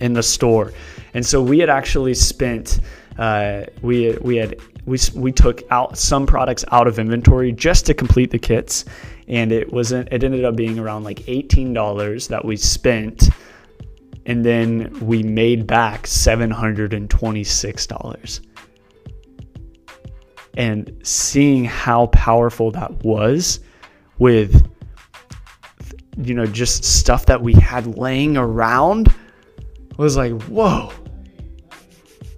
in 0.00 0.12
the 0.12 0.22
store. 0.22 0.72
And 1.14 1.24
so 1.24 1.42
we 1.42 1.58
had 1.58 1.70
actually 1.70 2.14
spent, 2.14 2.80
uh, 3.18 3.64
we 3.82 4.16
we 4.20 4.36
had 4.36 4.56
we 4.84 4.98
we 5.14 5.32
took 5.32 5.62
out 5.70 5.98
some 5.98 6.26
products 6.26 6.64
out 6.72 6.86
of 6.86 6.98
inventory 6.98 7.52
just 7.52 7.86
to 7.86 7.94
complete 7.94 8.30
the 8.30 8.38
kits, 8.38 8.84
and 9.28 9.52
it 9.52 9.72
wasn't. 9.72 10.08
It 10.12 10.22
ended 10.22 10.44
up 10.44 10.56
being 10.56 10.78
around 10.78 11.04
like 11.04 11.26
eighteen 11.28 11.72
dollars 11.72 12.28
that 12.28 12.44
we 12.44 12.56
spent 12.56 13.30
and 14.26 14.44
then 14.44 14.92
we 15.00 15.22
made 15.22 15.66
back 15.66 16.02
$726. 16.02 18.40
And 20.58 21.00
seeing 21.02 21.64
how 21.64 22.08
powerful 22.08 22.70
that 22.72 22.92
was 23.04 23.60
with 24.18 24.70
you 26.18 26.32
know 26.32 26.46
just 26.46 26.82
stuff 26.82 27.26
that 27.26 27.42
we 27.42 27.52
had 27.52 27.98
laying 27.98 28.38
around 28.38 29.14
was 29.96 30.16
like, 30.16 30.32
"Whoa." 30.42 30.92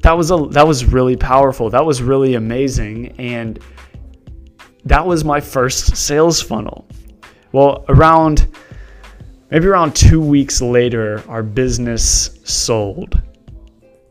That 0.02 0.12
was 0.12 0.30
a 0.30 0.46
that 0.50 0.66
was 0.66 0.84
really 0.84 1.16
powerful. 1.16 1.70
That 1.70 1.84
was 1.84 2.00
really 2.02 2.34
amazing 2.34 3.14
and 3.18 3.58
that 4.88 5.06
was 5.06 5.24
my 5.24 5.40
first 5.40 5.96
sales 5.96 6.40
funnel. 6.40 6.86
Well, 7.52 7.84
around 7.88 8.48
maybe 9.50 9.66
around 9.66 9.94
two 9.94 10.20
weeks 10.20 10.60
later, 10.60 11.22
our 11.28 11.42
business 11.42 12.38
sold. 12.44 13.20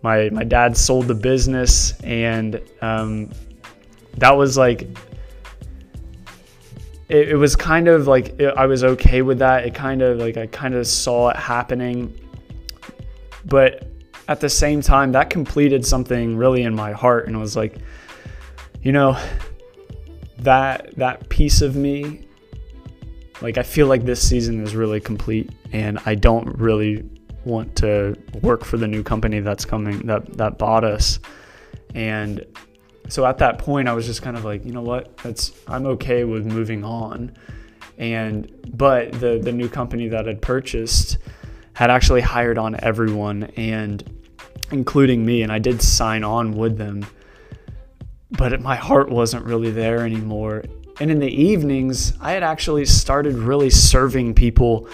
My 0.03 0.29
my 0.29 0.43
dad 0.43 0.77
sold 0.77 1.07
the 1.07 1.15
business, 1.15 1.99
and 2.01 2.61
um, 2.81 3.31
that 4.17 4.31
was 4.31 4.57
like 4.57 4.83
it, 7.09 7.29
it 7.29 7.35
was 7.35 7.55
kind 7.55 7.87
of 7.87 8.07
like 8.07 8.39
it, 8.39 8.53
I 8.55 8.67
was 8.67 8.83
okay 8.83 9.21
with 9.23 9.39
that. 9.39 9.65
It 9.65 9.73
kind 9.73 10.01
of 10.01 10.19
like 10.19 10.37
I 10.37 10.47
kind 10.47 10.75
of 10.75 10.85
saw 10.85 11.29
it 11.29 11.37
happening, 11.37 12.13
but 13.47 13.87
at 14.27 14.39
the 14.39 14.49
same 14.49 14.81
time, 14.81 15.13
that 15.13 15.29
completed 15.29 15.85
something 15.85 16.37
really 16.37 16.63
in 16.63 16.75
my 16.75 16.91
heart, 16.91 17.27
and 17.27 17.35
it 17.35 17.39
was 17.39 17.55
like, 17.55 17.77
you 18.81 18.91
know, 18.91 19.17
that 20.39 20.95
that 20.97 21.29
piece 21.29 21.61
of 21.61 21.75
me 21.75 22.27
like 23.41 23.57
I 23.57 23.63
feel 23.63 23.87
like 23.87 24.03
this 24.05 24.27
season 24.27 24.63
is 24.63 24.75
really 24.75 24.99
complete, 24.99 25.51
and 25.71 25.99
I 26.05 26.15
don't 26.15 26.57
really 26.57 27.07
want 27.45 27.75
to 27.77 28.17
work 28.41 28.65
for 28.65 28.77
the 28.77 28.87
new 28.87 29.03
company 29.03 29.39
that's 29.39 29.65
coming 29.65 29.99
that 30.07 30.37
that 30.37 30.57
bought 30.57 30.83
us. 30.83 31.19
And 31.93 32.45
so 33.09 33.25
at 33.25 33.37
that 33.37 33.57
point, 33.57 33.87
I 33.87 33.93
was 33.93 34.05
just 34.05 34.21
kind 34.21 34.35
of 34.35 34.43
like, 34.43 34.65
you 34.65 34.71
know 34.71 34.81
what? 34.81 35.15
That's 35.17 35.53
I'm 35.67 35.85
okay 35.87 36.23
with 36.23 36.45
moving 36.45 36.83
on. 36.83 37.31
And 37.97 38.51
but 38.75 39.11
the 39.13 39.39
the 39.39 39.51
new 39.51 39.69
company 39.69 40.07
that 40.09 40.25
had 40.25 40.41
purchased 40.41 41.17
had 41.77 41.89
actually 41.89 42.21
hired 42.21 42.57
on 42.57 42.75
everyone 42.83 43.43
and 43.55 44.03
including 44.71 45.25
me 45.25 45.43
and 45.43 45.51
I 45.51 45.59
did 45.59 45.81
sign 45.81 46.23
on 46.23 46.53
with 46.57 46.77
them 46.77 47.05
but 48.31 48.59
my 48.61 48.75
heart 48.75 49.09
wasn't 49.09 49.45
really 49.45 49.71
there 49.71 50.05
anymore 50.05 50.63
and 50.99 51.11
in 51.11 51.19
the 51.19 51.29
evenings, 51.29 52.13
I 52.19 52.31
had 52.31 52.43
actually 52.43 52.85
started 52.85 53.35
really 53.35 53.69
serving 53.69 54.33
people 54.33 54.89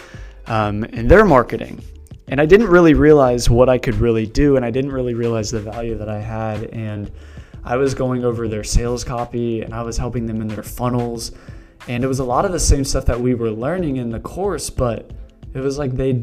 um, 0.47 0.83
in 0.85 1.07
their 1.07 1.23
marketing. 1.23 1.81
And 2.27 2.41
I 2.41 2.45
didn't 2.45 2.67
really 2.67 2.93
realize 2.93 3.49
what 3.49 3.69
I 3.69 3.77
could 3.77 3.95
really 3.95 4.25
do, 4.25 4.55
and 4.57 4.65
I 4.65 4.71
didn't 4.71 4.91
really 4.91 5.13
realize 5.13 5.51
the 5.51 5.61
value 5.61 5.97
that 5.97 6.09
I 6.09 6.19
had. 6.19 6.65
And 6.65 7.11
I 7.63 7.77
was 7.77 7.93
going 7.93 8.25
over 8.25 8.47
their 8.47 8.63
sales 8.63 9.03
copy 9.03 9.61
and 9.61 9.73
I 9.73 9.81
was 9.83 9.97
helping 9.97 10.25
them 10.25 10.41
in 10.41 10.47
their 10.49 10.63
funnels. 10.63 11.31
And 11.87 12.03
it 12.03 12.07
was 12.07 12.19
a 12.19 12.23
lot 12.23 12.43
of 12.43 12.51
the 12.51 12.59
same 12.59 12.83
stuff 12.83 13.05
that 13.05 13.19
we 13.19 13.33
were 13.33 13.51
learning 13.51 13.97
in 13.97 14.09
the 14.09 14.19
course, 14.19 14.69
but 14.69 15.11
it 15.53 15.59
was 15.59 15.77
like 15.77 15.91
they 15.91 16.13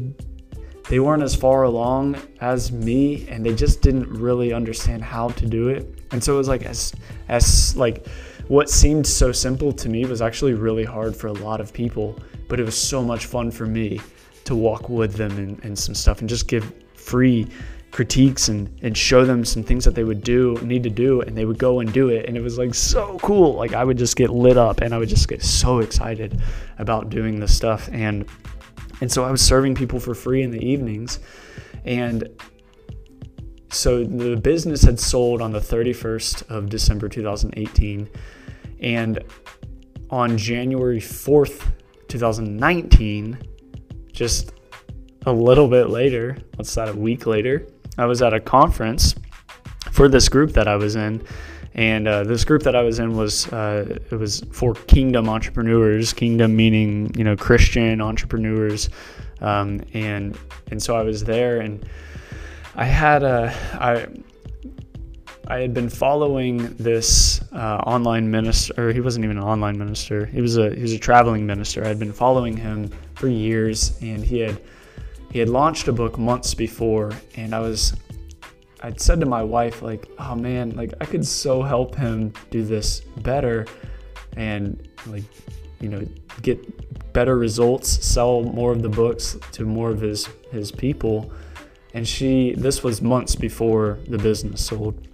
they 0.91 0.99
weren't 0.99 1.23
as 1.23 1.33
far 1.33 1.63
along 1.63 2.17
as 2.41 2.69
me 2.69 3.25
and 3.29 3.45
they 3.45 3.55
just 3.55 3.81
didn't 3.81 4.09
really 4.09 4.51
understand 4.51 5.01
how 5.01 5.29
to 5.29 5.45
do 5.45 5.69
it. 5.69 5.87
And 6.11 6.21
so 6.21 6.33
it 6.33 6.37
was 6.37 6.49
like 6.49 6.63
as 6.63 6.91
as 7.29 7.77
like 7.77 8.05
what 8.49 8.69
seemed 8.69 9.07
so 9.07 9.31
simple 9.31 9.71
to 9.71 9.87
me 9.87 10.03
was 10.03 10.21
actually 10.21 10.53
really 10.53 10.83
hard 10.83 11.15
for 11.15 11.27
a 11.27 11.31
lot 11.31 11.61
of 11.61 11.71
people, 11.71 12.19
but 12.49 12.59
it 12.59 12.63
was 12.63 12.77
so 12.77 13.01
much 13.01 13.27
fun 13.27 13.51
for 13.51 13.65
me 13.65 14.01
to 14.43 14.53
walk 14.53 14.89
with 14.89 15.13
them 15.13 15.31
and, 15.37 15.63
and 15.63 15.79
some 15.79 15.95
stuff 15.95 16.19
and 16.19 16.27
just 16.27 16.49
give 16.49 16.73
free 16.93 17.47
critiques 17.91 18.49
and, 18.49 18.69
and 18.81 18.97
show 18.97 19.23
them 19.23 19.45
some 19.45 19.63
things 19.63 19.85
that 19.85 19.95
they 19.95 20.03
would 20.03 20.21
do 20.21 20.59
need 20.61 20.83
to 20.83 20.89
do 20.89 21.21
and 21.21 21.37
they 21.37 21.45
would 21.45 21.57
go 21.57 21.79
and 21.79 21.93
do 21.93 22.09
it. 22.09 22.25
And 22.25 22.35
it 22.35 22.41
was 22.41 22.57
like 22.57 22.75
so 22.75 23.17
cool. 23.19 23.53
Like 23.53 23.73
i 23.73 23.85
would 23.85 23.97
just 23.97 24.17
get 24.17 24.29
lit 24.29 24.57
up 24.57 24.81
and 24.81 24.93
i 24.93 24.97
would 24.97 25.07
just 25.07 25.29
get 25.29 25.41
so 25.41 25.79
excited 25.79 26.41
about 26.79 27.09
doing 27.09 27.39
this 27.39 27.55
stuff. 27.55 27.87
And 27.93 28.25
and 29.01 29.11
so 29.11 29.23
i 29.23 29.31
was 29.31 29.41
serving 29.41 29.75
people 29.75 29.99
for 29.99 30.15
free 30.15 30.41
in 30.41 30.51
the 30.51 30.63
evenings 30.65 31.19
and 31.85 32.29
so 33.69 34.03
the 34.03 34.35
business 34.35 34.83
had 34.83 34.99
sold 34.99 35.41
on 35.41 35.51
the 35.51 35.59
31st 35.59 36.49
of 36.49 36.69
december 36.69 37.09
2018 37.09 38.09
and 38.81 39.23
on 40.11 40.37
January 40.37 40.99
4th, 40.99 41.71
2019, 42.09 43.39
just 44.11 44.51
a 45.25 45.31
little 45.31 45.67
bit 45.67 45.89
later, 45.89 46.37
what's 46.55 46.75
that, 46.75 46.89
a 46.89 46.93
week 46.93 47.25
later, 47.25 47.65
I 47.97 48.05
was 48.05 48.21
at 48.21 48.33
a 48.33 48.39
conference 48.39 49.15
for 49.91 50.09
this 50.09 50.27
group 50.27 50.51
that 50.53 50.67
I 50.67 50.75
was 50.75 50.95
in. 50.95 51.23
And 51.73 52.07
uh, 52.07 52.23
this 52.23 52.43
group 52.43 52.63
that 52.63 52.75
I 52.75 52.81
was 52.81 52.99
in 52.99 53.15
was 53.15 53.47
uh, 53.53 53.97
it 54.11 54.15
was 54.15 54.41
for 54.51 54.73
kingdom 54.73 55.29
entrepreneurs, 55.29 56.11
kingdom 56.11 56.55
meaning 56.55 57.11
you 57.15 57.23
know 57.23 57.37
Christian 57.37 58.01
entrepreneurs, 58.01 58.89
um, 59.39 59.81
and 59.93 60.37
and 60.69 60.83
so 60.83 60.95
I 60.95 61.03
was 61.03 61.23
there, 61.23 61.61
and 61.61 61.85
I 62.75 62.83
had 62.83 63.23
a 63.23 63.53
I 63.73 64.07
I 65.47 65.59
had 65.59 65.73
been 65.73 65.89
following 65.89 66.73
this 66.75 67.41
uh, 67.51 67.77
online 67.85 68.29
minister, 68.29 68.73
or 68.77 68.93
he 68.93 69.01
wasn't 69.01 69.25
even 69.25 69.37
an 69.37 69.43
online 69.43 69.77
minister. 69.77 70.25
He 70.25 70.41
was 70.41 70.57
a 70.57 70.75
he 70.75 70.81
was 70.81 70.93
a 70.93 70.99
traveling 70.99 71.45
minister. 71.45 71.83
I 71.83 71.87
had 71.87 71.99
been 71.99 72.13
following 72.13 72.57
him 72.57 72.89
for 73.15 73.27
years, 73.27 73.97
and 74.01 74.23
he 74.23 74.39
had 74.39 74.61
he 75.31 75.39
had 75.39 75.49
launched 75.49 75.87
a 75.87 75.93
book 75.93 76.17
months 76.17 76.53
before, 76.53 77.11
and 77.35 77.55
I 77.55 77.59
was 77.59 77.93
I'd 78.81 78.99
said 78.99 79.19
to 79.19 79.25
my 79.25 79.43
wife 79.43 79.81
like, 79.81 80.07
oh 80.17 80.35
man, 80.35 80.71
like 80.71 80.93
I 81.01 81.05
could 81.05 81.25
so 81.25 81.61
help 81.61 81.95
him 81.95 82.33
do 82.49 82.63
this 82.63 83.01
better, 83.17 83.65
and 84.35 84.87
like 85.07 85.23
you 85.79 85.89
know 85.89 86.05
get 86.41 87.13
better 87.13 87.37
results, 87.37 87.89
sell 87.89 88.43
more 88.43 88.71
of 88.71 88.81
the 88.81 88.89
books 88.89 89.37
to 89.53 89.65
more 89.65 89.89
of 89.91 90.01
his 90.01 90.27
his 90.51 90.71
people. 90.71 91.31
And 91.93 92.07
she, 92.07 92.53
this 92.55 92.83
was 92.83 93.01
months 93.01 93.35
before 93.35 93.99
the 94.07 94.17
business 94.17 94.65
sold 94.65 95.05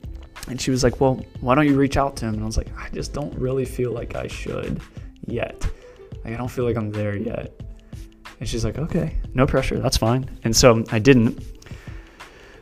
and 0.48 0.60
she 0.60 0.72
was 0.72 0.84
like, 0.84 1.00
Well, 1.00 1.24
why 1.42 1.56
don't 1.56 1.68
you 1.68 1.78
reach 1.78 1.98
out 1.98 2.16
to 2.18 2.26
him? 2.26 2.36
And 2.36 2.44
I 2.44 2.46
was 2.46 2.58
like, 2.58 2.70
I 2.78 2.90
just 2.90 3.14
don't 3.14 3.34
really 3.38 3.66
feel 3.66 3.92
like 3.92 4.16
I 4.16 4.28
should 4.28 4.82
yet. 5.26 5.62
Like, 6.24 6.34
I 6.34 6.38
don't 6.38 6.50
feel 6.50 6.66
like 6.66 6.78
I'm 6.78 6.92
there 6.92 7.16
yet. 7.16 7.52
And 8.40 8.48
she's 8.48 8.64
like, 8.64 8.78
Okay, 8.78 9.16
no 9.34 9.46
pressure. 9.46 9.80
That's 9.80 9.98
fine. 9.98 10.30
And 10.44 10.56
so 10.56 10.84
I 10.92 11.00
didn't. 11.00 11.44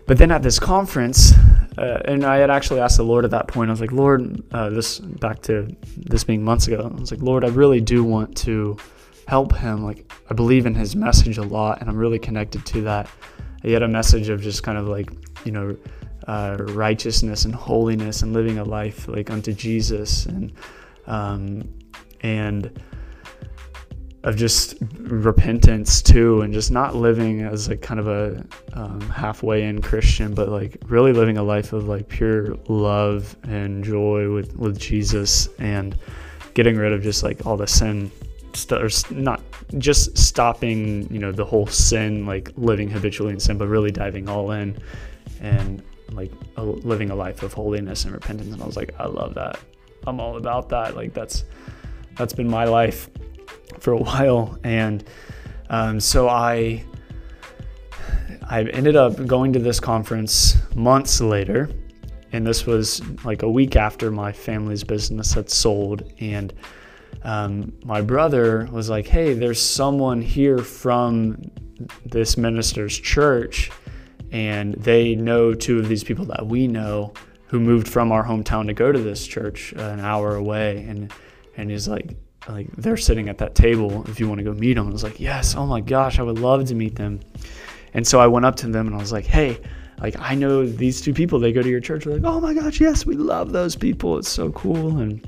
But 0.08 0.18
then 0.18 0.32
at 0.32 0.44
this 0.44 0.60
conference, 0.60 1.34
uh, 1.78 2.02
and 2.06 2.24
I 2.24 2.38
had 2.38 2.52
actually 2.52 2.80
asked 2.80 2.98
the 2.98 3.04
Lord 3.04 3.26
at 3.26 3.32
that 3.32 3.48
point, 3.48 3.70
I 3.70 3.74
was 3.74 3.82
like, 3.82 3.92
Lord, 3.92 4.44
uh, 4.52 4.70
this 4.70 5.00
back 5.00 5.42
to 5.44 5.76
this 5.98 6.24
being 6.24 6.44
months 6.44 6.68
ago, 6.68 6.92
I 6.96 7.00
was 7.00 7.12
like, 7.12 7.22
Lord, 7.22 7.44
I 7.44 7.50
really 7.50 7.82
do 7.82 8.04
want 8.04 8.38
to 8.38 8.78
help 9.28 9.56
him. 9.56 9.84
Like, 9.84 10.12
I 10.30 10.34
believe 10.34 10.66
in 10.66 10.76
his 10.76 10.96
message 10.96 11.38
a 11.38 11.44
lot, 11.44 11.82
and 11.82 11.90
I'm 11.90 11.98
really 11.98 12.20
connected 12.20 12.66
to 12.68 12.82
that. 12.82 13.10
He 13.64 13.72
had 13.72 13.82
a 13.82 13.88
message 13.88 14.30
of 14.30 14.42
just 14.42 14.62
kind 14.62 14.78
of 14.78 14.88
like, 14.88 15.12
you 15.44 15.52
know, 15.52 15.76
uh, 16.28 16.58
righteousness 16.60 17.46
and 17.46 17.54
holiness 17.54 18.22
and 18.22 18.34
living 18.34 18.58
a 18.58 18.64
life 18.64 19.08
like 19.08 19.30
unto 19.30 19.54
Jesus 19.54 20.26
and 20.26 20.52
um, 21.08 21.70
and 22.22 22.82
of 24.26 24.36
just 24.36 24.74
repentance 24.98 26.02
too, 26.02 26.42
and 26.42 26.52
just 26.52 26.72
not 26.72 26.96
living 26.96 27.42
as 27.42 27.70
like 27.70 27.82
kind 27.82 28.00
of 28.00 28.08
a 28.08 28.44
um, 28.74 29.00
halfway 29.02 29.64
in 29.64 29.84
Christian, 29.84 30.34
but 30.34 30.50
like 30.50 30.78
really 30.88 31.14
living 31.14 31.38
a 31.38 31.44
life 31.44 31.74
of 31.74 31.88
like 31.88 32.10
pure 32.10 32.56
love 32.68 33.38
and 33.44 33.84
joy 33.84 34.34
with 34.34 34.58
with 34.58 34.80
Jesus, 34.80 35.48
and 35.60 35.96
getting 36.56 36.76
rid 36.76 36.92
of 36.92 37.04
just 37.04 37.22
like 37.22 37.46
all 37.46 37.56
the 37.56 37.68
sin 37.68 38.12
st- 38.54 38.82
or 38.82 38.90
not 39.14 39.44
just 39.78 40.18
stopping, 40.18 41.08
you 41.14 41.20
know, 41.20 41.32
the 41.32 41.46
whole 41.46 41.68
sin, 41.68 42.26
like 42.26 42.52
living 42.58 42.90
habitually 42.90 43.32
in 43.32 43.40
sin, 43.40 43.60
but 43.60 43.68
really 43.68 43.92
diving 43.92 44.28
all 44.28 44.52
in 44.52 44.76
and 45.40 45.84
like 46.12 46.32
a, 46.58 46.64
living 46.64 47.12
a 47.12 47.16
life 47.16 47.44
of 47.44 47.54
holiness 47.54 48.06
and 48.06 48.14
repentance. 48.14 48.52
And 48.52 48.62
I 48.62 48.66
was 48.66 48.76
like, 48.76 48.92
I 48.98 49.06
love 49.06 49.36
that. 49.36 49.60
I'm 50.08 50.20
all 50.20 50.38
about 50.38 50.70
that. 50.70 50.96
Like 50.96 51.14
that's 51.14 51.46
that's 52.18 52.34
been 52.34 52.50
my 52.50 52.66
life 52.66 53.08
for 53.80 53.94
a 53.94 53.98
while, 54.10 54.58
and 54.64 55.04
um, 55.70 56.00
so 56.00 56.30
I 56.30 56.84
I 58.50 58.64
ended 58.64 58.96
up 58.96 59.26
going 59.26 59.54
to 59.54 59.60
this 59.60 59.80
conference 59.80 60.58
months 60.76 61.22
later, 61.22 61.70
and 62.32 62.46
this 62.46 62.66
was 62.66 63.02
like 63.24 63.44
a 63.44 63.50
week 63.50 63.76
after 63.76 64.12
my 64.12 64.32
family's 64.32 64.84
business 64.84 65.34
had 65.34 65.50
sold, 65.50 66.12
and 66.20 66.54
um, 67.24 67.74
my 67.84 68.02
brother 68.02 68.68
was 68.72 68.90
like, 68.90 69.08
"Hey, 69.08 69.34
there's 69.34 69.62
someone 69.62 70.22
here 70.22 70.60
from 70.60 71.42
this 72.06 72.38
minister's 72.38 72.98
church." 72.98 73.72
and 74.32 74.74
they 74.74 75.16
know 75.16 75.54
two 75.54 75.80
of 75.80 75.88
these 75.88 76.04
people 76.04 76.26
that 76.26 76.46
we 76.46 76.68
know 76.68 77.14
who 77.48 77.60
moved 77.60 77.88
from 77.88 78.12
our 78.12 78.26
hometown 78.26 78.66
to 78.66 78.74
go 78.74 78.92
to 78.92 79.00
this 79.00 79.26
church 79.26 79.72
an 79.74 80.00
hour 80.00 80.36
away 80.36 80.84
and 80.90 81.14
and 81.58 81.72
he's 81.72 81.88
like 81.88 82.18
like 82.50 82.72
they're 82.76 82.98
sitting 82.98 83.30
at 83.30 83.38
that 83.38 83.56
table 83.56 84.04
if 84.10 84.20
you 84.20 84.28
want 84.28 84.40
to 84.40 84.44
go 84.44 84.54
meet 84.54 84.76
them 84.76 84.88
i 84.88 84.92
was 84.92 85.04
like 85.04 85.20
yes 85.20 85.56
oh 85.56 85.66
my 85.66 85.82
gosh 85.82 86.20
i 86.20 86.24
would 86.24 86.40
love 86.40 86.66
to 86.66 86.76
meet 86.76 86.96
them. 86.96 87.20
And 87.94 88.06
so 88.06 88.20
i 88.20 88.28
went 88.28 88.46
up 88.46 88.56
to 88.58 88.68
them 88.68 88.88
and 88.88 88.96
i 88.96 89.00
was 89.00 89.12
like 89.12 89.26
hey 89.26 89.60
like 90.00 90.16
i 90.20 90.36
know 90.36 90.66
these 90.66 91.02
two 91.02 91.14
people 91.14 91.40
they 91.40 91.54
go 91.54 91.62
to 91.62 91.70
your 91.70 91.80
church. 91.80 92.06
They're 92.06 92.20
like 92.20 92.32
oh 92.32 92.40
my 92.40 92.54
gosh 92.54 92.80
yes 92.80 93.06
we 93.06 93.16
love 93.16 93.52
those 93.52 93.76
people 93.76 94.18
it's 94.18 94.30
so 94.30 94.52
cool. 94.52 94.98
And 94.98 95.28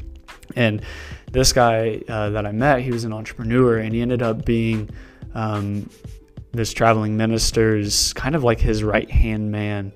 and 0.55 0.81
this 1.31 1.51
guy 1.51 2.01
uh, 2.07 2.29
that 2.29 2.45
i 2.45 2.51
met 2.51 2.81
he 2.81 2.91
was 2.91 3.03
an 3.03 3.13
entrepreneur 3.13 3.77
and 3.77 3.93
he 3.93 4.01
ended 4.01 4.21
up 4.21 4.45
being 4.45 4.89
um, 5.33 5.89
this 6.51 6.73
traveling 6.73 7.15
minister's 7.15 8.13
kind 8.13 8.35
of 8.35 8.43
like 8.43 8.59
his 8.59 8.83
right 8.83 9.09
hand 9.09 9.51
man. 9.51 9.91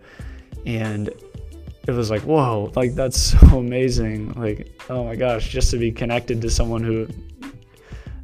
And 0.65 1.09
it 1.87 1.91
was 1.91 2.11
like, 2.11 2.21
whoa, 2.21 2.71
like 2.75 2.93
that's 2.93 3.17
so 3.17 3.39
amazing. 3.57 4.33
Like, 4.33 4.81
oh 4.89 5.03
my 5.03 5.15
gosh, 5.15 5.49
just 5.49 5.71
to 5.71 5.77
be 5.77 5.91
connected 5.91 6.41
to 6.41 6.49
someone 6.49 6.83
who, 6.83 7.07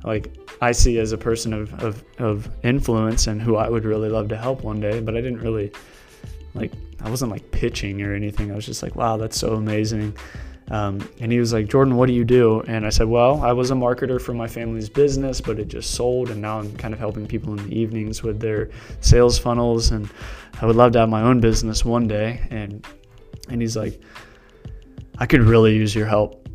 like, 0.03 0.35
I 0.61 0.71
see 0.71 0.99
as 0.99 1.11
a 1.11 1.17
person 1.17 1.53
of, 1.53 1.73
of, 1.83 2.03
of 2.19 2.49
influence 2.63 3.27
and 3.27 3.41
who 3.41 3.55
I 3.55 3.69
would 3.69 3.85
really 3.85 4.09
love 4.09 4.29
to 4.29 4.37
help 4.37 4.63
one 4.63 4.79
day. 4.79 4.99
But 4.99 5.15
I 5.15 5.21
didn't 5.21 5.39
really, 5.39 5.71
like, 6.53 6.71
I 7.01 7.09
wasn't 7.09 7.31
like 7.31 7.49
pitching 7.51 8.01
or 8.01 8.13
anything. 8.13 8.51
I 8.51 8.55
was 8.55 8.65
just 8.65 8.81
like, 8.83 8.95
wow, 8.95 9.17
that's 9.17 9.37
so 9.37 9.53
amazing. 9.53 10.15
Um, 10.69 11.07
and 11.21 11.31
he 11.31 11.39
was 11.39 11.53
like, 11.53 11.67
Jordan, 11.67 11.95
what 11.95 12.07
do 12.07 12.13
you 12.13 12.25
do? 12.25 12.61
And 12.61 12.85
I 12.85 12.89
said, 12.89 13.07
Well, 13.07 13.41
I 13.41 13.53
was 13.53 13.71
a 13.71 13.73
marketer 13.73 14.19
for 14.19 14.33
my 14.33 14.47
family's 14.47 14.89
business, 14.89 15.39
but 15.39 15.59
it 15.59 15.69
just 15.69 15.91
sold. 15.91 16.29
And 16.29 16.41
now 16.41 16.59
I'm 16.59 16.75
kind 16.75 16.93
of 16.93 16.99
helping 16.99 17.25
people 17.25 17.57
in 17.57 17.69
the 17.69 17.79
evenings 17.79 18.21
with 18.21 18.41
their 18.41 18.69
sales 18.99 19.39
funnels. 19.39 19.91
And 19.91 20.09
I 20.61 20.65
would 20.65 20.75
love 20.75 20.91
to 20.93 20.99
have 20.99 21.09
my 21.09 21.21
own 21.21 21.39
business 21.39 21.85
one 21.85 22.07
day. 22.07 22.45
And, 22.49 22.85
and 23.49 23.61
he's 23.61 23.77
like, 23.77 24.01
I 25.17 25.25
could 25.25 25.41
really 25.41 25.75
use 25.75 25.95
your 25.95 26.05
help. 26.05 26.47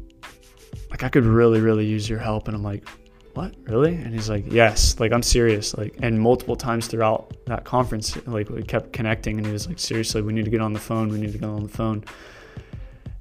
Like, 0.91 1.03
I 1.03 1.09
could 1.09 1.25
really, 1.25 1.61
really 1.61 1.87
use 1.87 2.09
your 2.09 2.19
help. 2.19 2.49
And 2.49 2.57
I'm 2.57 2.63
like, 2.63 2.87
what? 3.35 3.55
Really? 3.63 3.95
And 3.95 4.13
he's 4.13 4.28
like 4.28 4.45
yes. 4.52 5.00
Like 5.00 5.11
i'm 5.11 5.23
serious. 5.23 5.75
Like 5.75 5.97
and 6.02 6.21
multiple 6.21 6.55
times 6.55 6.87
throughout 6.87 7.35
that 7.47 7.65
conference 7.65 8.15
like 8.26 8.50
we 8.50 8.63
kept 8.63 8.93
connecting. 8.93 9.39
And 9.39 9.47
he 9.47 9.52
was 9.52 9.67
like 9.67 9.78
seriously 9.78 10.21
we 10.21 10.35
need 10.35 10.45
to 10.45 10.50
get 10.50 10.61
on 10.61 10.75
the 10.75 10.78
phone. 10.78 11.09
We 11.09 11.19
need 11.19 11.33
to 11.33 11.39
get 11.39 11.49
on 11.49 11.63
the 11.63 11.69
phone. 11.69 12.05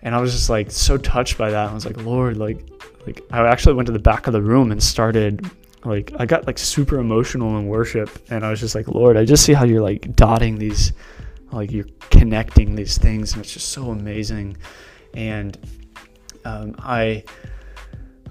And 0.02 0.14
I 0.14 0.20
was 0.20 0.34
just 0.34 0.50
like 0.50 0.70
so 0.70 0.98
touched 0.98 1.38
by 1.38 1.52
that. 1.52 1.70
I 1.70 1.74
was 1.74 1.86
like, 1.86 1.98
Lord, 1.98 2.38
like, 2.38 2.68
like 3.06 3.22
I 3.32 3.48
actually 3.48 3.76
went 3.76 3.86
to 3.86 3.94
the 3.94 4.00
back 4.00 4.28
of 4.28 4.34
the 4.34 4.42
room 4.42 4.72
and 4.72 4.82
started 4.82 5.50
like 5.86 6.12
I 6.18 6.26
got 6.26 6.46
like 6.46 6.58
super 6.58 7.00
emotional 7.00 7.58
in 7.58 7.68
worship, 7.68 8.10
and 8.30 8.46
I 8.46 8.50
was 8.52 8.60
just 8.60 8.76
like, 8.76 8.88
Lord, 8.88 9.18
I 9.18 9.26
just 9.26 9.44
see 9.44 9.54
how 9.54 9.66
you're 9.66 9.82
like 9.82 10.16
dotting 10.16 10.58
these, 10.58 10.94
like 11.52 11.72
you're 11.72 11.86
connecting 12.10 12.76
these 12.76 12.98
things, 12.98 13.34
and 13.34 13.44
it's 13.44 13.54
just 13.54 13.70
so 13.70 13.92
amazing, 13.92 14.58
and 15.14 15.58
um, 16.46 16.76
I. 16.80 17.24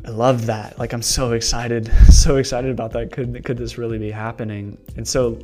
I 0.03 0.09
love 0.09 0.47
that. 0.47 0.79
Like 0.79 0.95
I'm 0.95 1.03
so 1.03 1.33
excited, 1.33 1.93
so 2.09 2.37
excited 2.37 2.71
about 2.71 2.91
that. 2.93 3.13
Could 3.13 3.45
could 3.45 3.59
this 3.59 3.77
really 3.77 3.99
be 3.99 4.11
happening? 4.11 4.79
And 4.97 5.07
so 5.07 5.39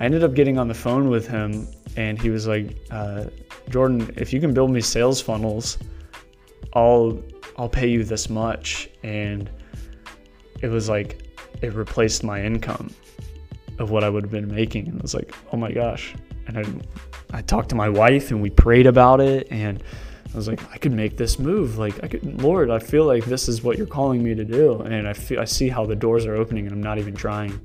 I 0.00 0.04
ended 0.04 0.24
up 0.24 0.34
getting 0.34 0.58
on 0.58 0.66
the 0.66 0.74
phone 0.74 1.08
with 1.08 1.28
him, 1.28 1.68
and 1.96 2.20
he 2.20 2.28
was 2.28 2.48
like, 2.48 2.76
uh, 2.90 3.26
"Jordan, 3.68 4.12
if 4.16 4.32
you 4.32 4.40
can 4.40 4.52
build 4.52 4.72
me 4.72 4.80
sales 4.80 5.20
funnels, 5.20 5.78
I'll 6.74 7.22
I'll 7.56 7.68
pay 7.68 7.86
you 7.86 8.02
this 8.02 8.28
much." 8.28 8.90
And 9.04 9.48
it 10.60 10.68
was 10.68 10.88
like 10.88 11.22
it 11.60 11.72
replaced 11.74 12.24
my 12.24 12.42
income 12.42 12.90
of 13.78 13.90
what 13.90 14.02
I 14.02 14.08
would 14.08 14.24
have 14.24 14.32
been 14.32 14.52
making, 14.52 14.88
and 14.88 14.98
I 14.98 15.02
was 15.02 15.14
like, 15.14 15.32
"Oh 15.52 15.56
my 15.56 15.70
gosh!" 15.70 16.14
And 16.48 16.58
I 16.58 16.64
I 17.32 17.42
talked 17.42 17.70
to 17.70 17.74
my 17.74 17.88
wife, 17.88 18.30
and 18.30 18.42
we 18.42 18.50
prayed 18.50 18.86
about 18.86 19.20
it, 19.20 19.48
and 19.50 19.82
I 20.32 20.36
was 20.36 20.48
like, 20.48 20.60
I 20.72 20.78
could 20.78 20.92
make 20.92 21.16
this 21.16 21.38
move. 21.38 21.78
Like, 21.78 22.02
I 22.04 22.08
could, 22.08 22.42
Lord, 22.42 22.70
I 22.70 22.78
feel 22.78 23.04
like 23.04 23.24
this 23.24 23.48
is 23.48 23.62
what 23.62 23.78
you're 23.78 23.86
calling 23.86 24.22
me 24.22 24.34
to 24.34 24.44
do, 24.44 24.80
and 24.80 25.08
I 25.08 25.12
feel 25.12 25.40
I 25.40 25.44
see 25.44 25.68
how 25.68 25.86
the 25.86 25.96
doors 25.96 26.26
are 26.26 26.34
opening, 26.34 26.66
and 26.66 26.72
I'm 26.74 26.82
not 26.82 26.98
even 26.98 27.14
trying 27.14 27.60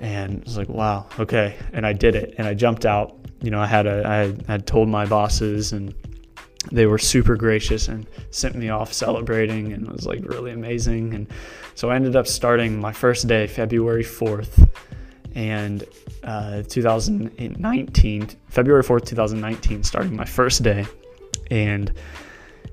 and 0.00 0.40
I 0.40 0.44
was 0.44 0.58
like, 0.58 0.68
wow, 0.68 1.06
okay. 1.18 1.56
And 1.72 1.86
I 1.86 1.92
did 1.92 2.14
it, 2.14 2.34
and 2.38 2.46
I 2.46 2.54
jumped 2.54 2.84
out. 2.84 3.16
You 3.40 3.50
know, 3.50 3.60
I 3.60 3.66
had 3.66 3.86
a, 3.86 4.06
I 4.06 4.52
had 4.52 4.66
told 4.66 4.88
my 4.88 5.06
bosses, 5.06 5.72
and 5.72 5.94
they 6.72 6.86
were 6.86 6.98
super 6.98 7.36
gracious 7.36 7.88
and 7.88 8.06
sent 8.30 8.54
me 8.54 8.68
off 8.68 8.92
celebrating, 8.92 9.72
and 9.72 9.86
it 9.86 9.92
was 9.92 10.06
like 10.06 10.20
really 10.24 10.52
amazing. 10.52 11.14
And 11.14 11.26
so 11.74 11.90
I 11.90 11.96
ended 11.96 12.16
up 12.16 12.26
starting 12.26 12.80
my 12.80 12.92
first 12.92 13.26
day, 13.26 13.46
February 13.46 14.04
4th, 14.04 14.68
and 15.34 15.84
uh, 16.22 16.62
2019, 16.62 18.28
February 18.48 18.82
4th, 18.82 19.06
2019, 19.06 19.82
starting 19.82 20.16
my 20.16 20.24
first 20.24 20.62
day, 20.62 20.86
and 21.50 21.92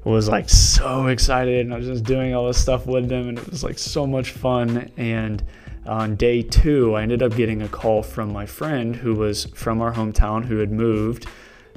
was 0.04 0.30
like 0.30 0.50
so 0.50 1.08
excited, 1.08 1.66
and 1.66 1.74
I 1.74 1.78
was 1.78 1.88
just 1.88 2.04
doing 2.04 2.34
all 2.34 2.48
this 2.48 2.62
stuff 2.62 2.86
with 2.86 3.08
them, 3.08 3.30
and 3.30 3.38
it 3.38 3.50
was 3.50 3.64
like 3.64 3.78
so 3.78 4.08
much 4.08 4.32
fun, 4.32 4.92
and 4.98 5.44
on 5.86 6.16
day 6.16 6.42
two, 6.42 6.96
I 6.96 7.04
ended 7.04 7.24
up 7.24 7.36
getting 7.36 7.62
a 7.62 7.68
call 7.68 8.04
from 8.04 8.32
my 8.32 8.46
friend 8.46 8.96
who 8.96 9.16
was 9.16 9.46
from 9.46 9.82
our 9.82 9.94
hometown 9.94 10.46
who 10.46 10.58
had 10.58 10.72
moved 10.72 11.28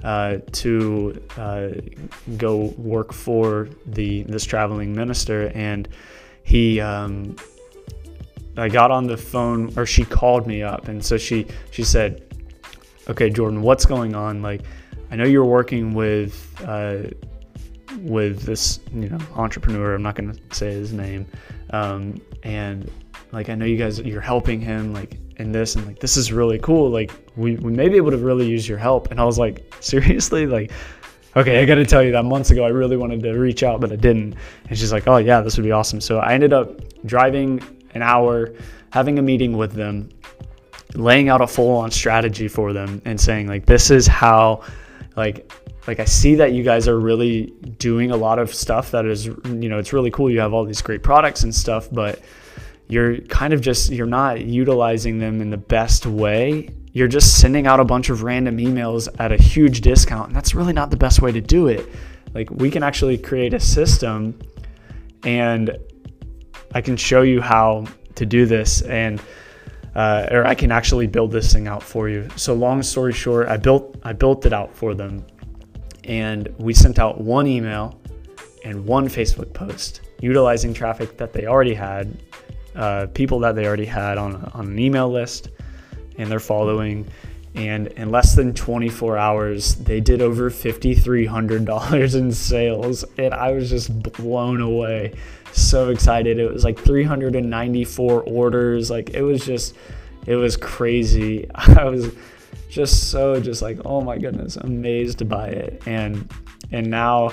uh, 0.02 0.38
to 0.52 1.22
uh, 1.38 1.68
go 2.36 2.74
work 2.76 3.12
for 3.12 3.68
the 3.86 4.22
this 4.24 4.44
traveling 4.44 4.94
minister, 4.94 5.50
and 5.54 5.88
he. 6.42 6.80
Um, 6.80 7.36
I 8.56 8.68
got 8.68 8.90
on 8.90 9.06
the 9.06 9.16
phone, 9.16 9.72
or 9.76 9.86
she 9.86 10.04
called 10.04 10.46
me 10.46 10.62
up, 10.62 10.88
and 10.88 11.04
so 11.04 11.16
she 11.16 11.46
she 11.70 11.82
said, 11.84 12.22
"Okay, 13.08 13.30
Jordan, 13.30 13.62
what's 13.62 13.84
going 13.84 14.14
on? 14.14 14.42
Like, 14.42 14.62
I 15.10 15.16
know 15.16 15.24
you're 15.24 15.44
working 15.44 15.94
with 15.94 16.54
uh, 16.64 17.04
with 17.98 18.42
this 18.42 18.80
you 18.92 19.08
know 19.08 19.18
entrepreneur. 19.34 19.94
I'm 19.94 20.02
not 20.02 20.14
going 20.14 20.32
to 20.32 20.54
say 20.54 20.70
his 20.72 20.92
name, 20.92 21.26
um, 21.70 22.20
and 22.42 22.90
like 23.32 23.48
I 23.48 23.54
know 23.54 23.66
you 23.66 23.76
guys 23.76 24.00
you're 24.00 24.20
helping 24.20 24.60
him 24.60 24.92
like 24.92 25.18
in 25.36 25.52
this 25.52 25.74
and 25.74 25.86
like 25.86 25.98
this 25.98 26.16
is 26.16 26.32
really 26.32 26.58
cool 26.60 26.90
like 26.90 27.10
we, 27.36 27.56
we 27.56 27.72
may 27.72 27.88
be 27.88 27.96
able 27.96 28.12
to 28.12 28.16
really 28.16 28.46
use 28.46 28.68
your 28.68 28.78
help 28.78 29.10
and 29.10 29.20
I 29.20 29.24
was 29.24 29.38
like 29.38 29.74
seriously 29.80 30.46
like 30.46 30.70
okay 31.34 31.60
I 31.60 31.64
got 31.64 31.74
to 31.74 31.84
tell 31.84 32.02
you 32.02 32.12
that 32.12 32.22
months 32.22 32.50
ago 32.50 32.64
I 32.64 32.68
really 32.68 32.96
wanted 32.96 33.22
to 33.24 33.32
reach 33.32 33.64
out 33.64 33.80
but 33.80 33.90
I 33.92 33.96
didn't 33.96 34.36
and 34.68 34.78
she's 34.78 34.92
like 34.92 35.08
oh 35.08 35.16
yeah 35.16 35.40
this 35.40 35.56
would 35.56 35.64
be 35.64 35.72
awesome 35.72 36.00
so 36.00 36.20
I 36.20 36.34
ended 36.34 36.52
up 36.52 36.80
driving 37.04 37.60
an 37.94 38.02
hour 38.02 38.54
having 38.90 39.18
a 39.18 39.22
meeting 39.22 39.56
with 39.56 39.72
them 39.72 40.08
laying 40.94 41.28
out 41.28 41.40
a 41.40 41.46
full 41.46 41.76
on 41.76 41.90
strategy 41.90 42.48
for 42.48 42.72
them 42.72 43.02
and 43.04 43.20
saying 43.20 43.46
like 43.46 43.66
this 43.66 43.90
is 43.90 44.06
how 44.06 44.62
like 45.16 45.50
like 45.86 46.00
I 46.00 46.04
see 46.04 46.36
that 46.36 46.52
you 46.52 46.62
guys 46.62 46.88
are 46.88 46.98
really 46.98 47.52
doing 47.78 48.10
a 48.10 48.16
lot 48.16 48.38
of 48.38 48.54
stuff 48.54 48.90
that 48.92 49.04
is 49.04 49.26
you 49.26 49.68
know 49.68 49.78
it's 49.78 49.92
really 49.92 50.10
cool. 50.10 50.30
You 50.30 50.40
have 50.40 50.54
all 50.54 50.64
these 50.64 50.82
great 50.82 51.02
products 51.02 51.42
and 51.42 51.54
stuff 51.54 51.88
but 51.90 52.20
you're 52.88 53.18
kind 53.22 53.52
of 53.52 53.60
just 53.60 53.90
you're 53.90 54.06
not 54.06 54.42
utilizing 54.42 55.18
them 55.18 55.40
in 55.40 55.50
the 55.50 55.56
best 55.56 56.06
way. 56.06 56.70
You're 56.92 57.08
just 57.08 57.40
sending 57.40 57.66
out 57.66 57.80
a 57.80 57.84
bunch 57.84 58.08
of 58.08 58.22
random 58.22 58.58
emails 58.58 59.08
at 59.18 59.32
a 59.32 59.36
huge 59.36 59.80
discount 59.80 60.28
and 60.28 60.36
that's 60.36 60.54
really 60.54 60.72
not 60.72 60.90
the 60.90 60.96
best 60.96 61.20
way 61.20 61.32
to 61.32 61.40
do 61.40 61.66
it. 61.66 61.88
Like 62.34 62.50
we 62.50 62.70
can 62.70 62.82
actually 62.82 63.18
create 63.18 63.52
a 63.52 63.60
system 63.60 64.38
and 65.24 65.76
i 66.74 66.80
can 66.80 66.96
show 66.96 67.22
you 67.22 67.40
how 67.40 67.84
to 68.14 68.26
do 68.26 68.46
this 68.46 68.82
and 68.82 69.20
uh, 69.94 70.26
or 70.30 70.46
i 70.46 70.54
can 70.54 70.70
actually 70.70 71.06
build 71.06 71.30
this 71.30 71.52
thing 71.52 71.66
out 71.68 71.82
for 71.82 72.08
you 72.08 72.28
so 72.36 72.54
long 72.54 72.82
story 72.82 73.12
short 73.12 73.48
i 73.48 73.56
built 73.56 73.96
i 74.02 74.12
built 74.12 74.44
it 74.46 74.52
out 74.52 74.74
for 74.74 74.94
them 74.94 75.24
and 76.04 76.48
we 76.58 76.74
sent 76.74 76.98
out 76.98 77.20
one 77.20 77.46
email 77.46 77.98
and 78.64 78.84
one 78.84 79.08
facebook 79.08 79.52
post 79.52 80.00
utilizing 80.20 80.74
traffic 80.74 81.16
that 81.16 81.32
they 81.32 81.46
already 81.46 81.74
had 81.74 82.16
uh, 82.76 83.06
people 83.14 83.38
that 83.38 83.54
they 83.54 83.66
already 83.66 83.84
had 83.84 84.18
on, 84.18 84.36
on 84.54 84.66
an 84.66 84.78
email 84.78 85.08
list 85.08 85.50
and 86.18 86.30
they're 86.30 86.40
following. 86.40 87.06
And 87.54 87.86
in 87.88 88.10
less 88.10 88.34
than 88.34 88.52
24 88.52 89.16
hours, 89.16 89.76
they 89.76 90.00
did 90.00 90.20
over 90.20 90.50
$5,300 90.50 92.14
in 92.16 92.32
sales. 92.32 93.04
And 93.16 93.32
I 93.32 93.52
was 93.52 93.70
just 93.70 94.02
blown 94.14 94.60
away. 94.60 95.14
So 95.52 95.90
excited. 95.90 96.38
It 96.38 96.52
was 96.52 96.64
like 96.64 96.78
394 96.78 98.22
orders. 98.22 98.90
Like 98.90 99.10
it 99.10 99.22
was 99.22 99.44
just, 99.44 99.76
it 100.26 100.34
was 100.34 100.56
crazy. 100.56 101.48
I 101.54 101.84
was 101.84 102.12
just 102.68 103.10
so, 103.10 103.38
just 103.40 103.62
like, 103.62 103.78
oh 103.84 104.00
my 104.00 104.18
goodness, 104.18 104.56
amazed 104.56 105.28
by 105.28 105.48
it. 105.48 105.80
And, 105.86 106.28
and 106.72 106.90
now, 106.90 107.32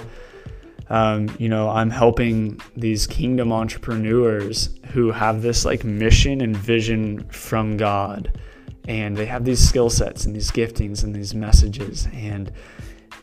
um, 0.91 1.35
you 1.39 1.49
know, 1.49 1.69
I'm 1.69 1.89
helping 1.89 2.61
these 2.75 3.07
kingdom 3.07 3.51
entrepreneurs 3.51 4.69
who 4.91 5.09
have 5.09 5.41
this 5.41 5.65
like 5.65 5.83
mission 5.83 6.41
and 6.41 6.55
vision 6.55 7.23
from 7.29 7.77
God. 7.77 8.37
And 8.87 9.15
they 9.15 9.25
have 9.25 9.45
these 9.45 9.59
skill 9.59 9.89
sets 9.89 10.25
and 10.25 10.35
these 10.35 10.51
giftings 10.51 11.03
and 11.03 11.13
these 11.13 11.35
messages. 11.35 12.07
And 12.13 12.51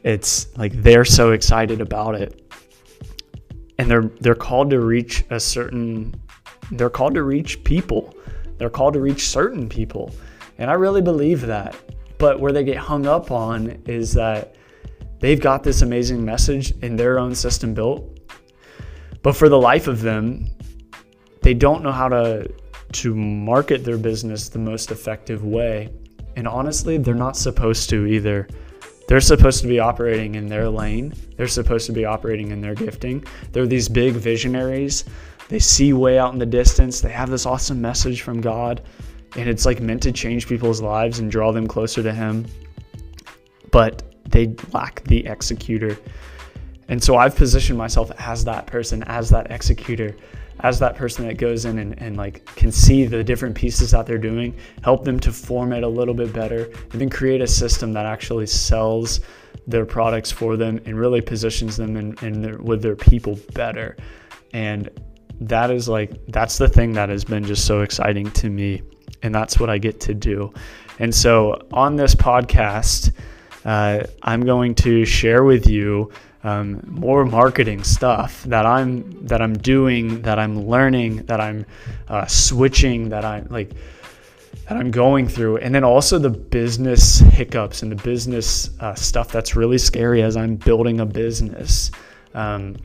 it's 0.04 0.56
like 0.56 0.72
they're 0.82 1.04
so 1.04 1.32
excited 1.32 1.80
about 1.80 2.14
it. 2.14 2.44
And 3.78 3.90
they're 3.90 4.10
they're 4.20 4.34
called 4.34 4.70
to 4.70 4.80
reach 4.80 5.24
a 5.30 5.40
certain 5.40 6.14
they're 6.72 6.90
called 6.90 7.14
to 7.14 7.22
reach 7.22 7.64
people. 7.64 8.14
They're 8.58 8.70
called 8.70 8.94
to 8.94 9.00
reach 9.00 9.28
certain 9.28 9.68
people. 9.68 10.14
And 10.58 10.70
I 10.70 10.74
really 10.74 11.02
believe 11.02 11.42
that. 11.42 11.76
But 12.18 12.40
where 12.40 12.52
they 12.52 12.64
get 12.64 12.76
hung 12.76 13.06
up 13.06 13.30
on 13.30 13.82
is 13.86 14.12
that 14.14 14.56
They've 15.20 15.40
got 15.40 15.64
this 15.64 15.82
amazing 15.82 16.24
message 16.24 16.72
in 16.82 16.96
their 16.96 17.18
own 17.18 17.34
system 17.34 17.74
built. 17.74 18.18
But 19.22 19.34
for 19.34 19.48
the 19.48 19.58
life 19.58 19.88
of 19.88 20.00
them, 20.00 20.48
they 21.42 21.54
don't 21.54 21.82
know 21.82 21.92
how 21.92 22.08
to 22.08 22.48
to 22.92 23.14
market 23.14 23.84
their 23.84 23.98
business 23.98 24.48
the 24.48 24.58
most 24.58 24.90
effective 24.90 25.44
way. 25.44 25.90
And 26.36 26.46
honestly, 26.46 26.98
they're 26.98 27.14
not 27.14 27.36
supposed 27.36 27.90
to 27.90 28.06
either. 28.06 28.48
They're 29.08 29.20
supposed 29.20 29.62
to 29.62 29.68
be 29.68 29.80
operating 29.80 30.34
in 30.34 30.46
their 30.46 30.68
lane. 30.68 31.14
They're 31.36 31.48
supposed 31.48 31.86
to 31.86 31.92
be 31.92 32.04
operating 32.04 32.50
in 32.50 32.60
their 32.60 32.74
gifting. 32.74 33.24
They're 33.52 33.66
these 33.66 33.88
big 33.88 34.14
visionaries. 34.14 35.04
They 35.48 35.58
see 35.58 35.94
way 35.94 36.18
out 36.18 36.34
in 36.34 36.38
the 36.38 36.46
distance. 36.46 37.00
They 37.00 37.10
have 37.10 37.30
this 37.30 37.46
awesome 37.46 37.80
message 37.80 38.20
from 38.20 38.40
God, 38.42 38.82
and 39.36 39.48
it's 39.48 39.64
like 39.64 39.80
meant 39.80 40.02
to 40.02 40.12
change 40.12 40.46
people's 40.46 40.82
lives 40.82 41.20
and 41.20 41.30
draw 41.30 41.52
them 41.52 41.66
closer 41.66 42.02
to 42.02 42.12
Him. 42.12 42.46
But 43.70 44.02
they 44.26 44.54
lack 44.72 45.02
the 45.04 45.26
executor. 45.26 45.96
And 46.88 47.02
so 47.02 47.16
I've 47.16 47.36
positioned 47.36 47.78
myself 47.78 48.10
as 48.18 48.44
that 48.44 48.66
person, 48.66 49.02
as 49.04 49.28
that 49.30 49.50
executor, 49.50 50.16
as 50.60 50.78
that 50.78 50.96
person 50.96 51.26
that 51.26 51.36
goes 51.36 51.64
in 51.64 51.78
and, 51.78 52.00
and 52.00 52.16
like 52.16 52.44
can 52.56 52.72
see 52.72 53.04
the 53.04 53.22
different 53.22 53.54
pieces 53.54 53.92
that 53.92 54.06
they're 54.06 54.18
doing, 54.18 54.56
help 54.82 55.04
them 55.04 55.20
to 55.20 55.32
form 55.32 55.72
it 55.72 55.84
a 55.84 55.88
little 55.88 56.14
bit 56.14 56.32
better, 56.32 56.64
and 56.92 57.00
then 57.00 57.10
create 57.10 57.40
a 57.40 57.46
system 57.46 57.92
that 57.92 58.06
actually 58.06 58.46
sells 58.46 59.20
their 59.66 59.84
products 59.84 60.32
for 60.32 60.56
them 60.56 60.80
and 60.86 60.98
really 60.98 61.20
positions 61.20 61.76
them 61.76 61.96
in, 61.96 62.16
in 62.22 62.40
their, 62.40 62.58
with 62.58 62.82
their 62.82 62.96
people 62.96 63.38
better. 63.52 63.96
And 64.52 64.88
that 65.40 65.70
is 65.70 65.88
like 65.88 66.10
that's 66.28 66.58
the 66.58 66.68
thing 66.68 66.92
that 66.92 67.10
has 67.10 67.24
been 67.24 67.44
just 67.44 67.66
so 67.66 67.82
exciting 67.82 68.30
to 68.32 68.50
me. 68.50 68.82
And 69.22 69.34
that's 69.34 69.60
what 69.60 69.68
I 69.68 69.78
get 69.78 70.00
to 70.02 70.14
do. 70.14 70.52
And 70.98 71.14
so 71.14 71.66
on 71.72 71.96
this 71.96 72.14
podcast, 72.14 73.12
uh, 73.64 74.04
I'm 74.22 74.44
going 74.44 74.74
to 74.76 75.04
share 75.04 75.44
with 75.44 75.68
you 75.68 76.10
um, 76.44 76.80
more 76.86 77.24
marketing 77.24 77.82
stuff 77.82 78.44
that 78.44 78.64
I'm 78.64 79.26
that 79.26 79.42
I'm 79.42 79.56
doing, 79.58 80.22
that 80.22 80.38
I'm 80.38 80.66
learning, 80.66 81.24
that 81.26 81.40
I'm 81.40 81.66
uh, 82.08 82.26
switching, 82.26 83.08
that 83.08 83.24
I'm 83.24 83.46
like 83.50 83.72
that 84.68 84.76
I'm 84.76 84.90
going 84.90 85.28
through, 85.28 85.58
and 85.58 85.74
then 85.74 85.82
also 85.82 86.18
the 86.18 86.30
business 86.30 87.18
hiccups 87.18 87.82
and 87.82 87.90
the 87.90 88.02
business 88.02 88.70
uh, 88.80 88.94
stuff 88.94 89.32
that's 89.32 89.56
really 89.56 89.78
scary 89.78 90.22
as 90.22 90.36
I'm 90.36 90.56
building 90.56 91.00
a 91.00 91.06
business. 91.06 91.90
Um, 92.34 92.76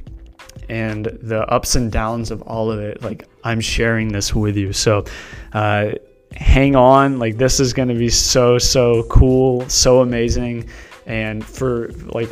and 0.70 1.06
the 1.22 1.42
ups 1.50 1.76
and 1.76 1.92
downs 1.92 2.32
of 2.32 2.42
all 2.44 2.72
of 2.72 2.80
it, 2.80 3.02
like 3.02 3.28
I'm 3.44 3.60
sharing 3.60 4.12
this 4.13 4.34
with 4.34 4.56
you. 4.56 4.72
So, 4.72 5.04
uh, 5.52 5.92
hang 6.32 6.76
on. 6.76 7.20
Like 7.20 7.38
this 7.38 7.60
is 7.60 7.74
going 7.74 7.89
to 7.89 7.96
be 7.96 8.10
so 8.10 8.58
so 8.58 9.04
cool, 9.04 9.68
so 9.70 10.02
amazing. 10.02 10.70
And 11.06 11.46
for 11.46 11.89
like 12.06 12.30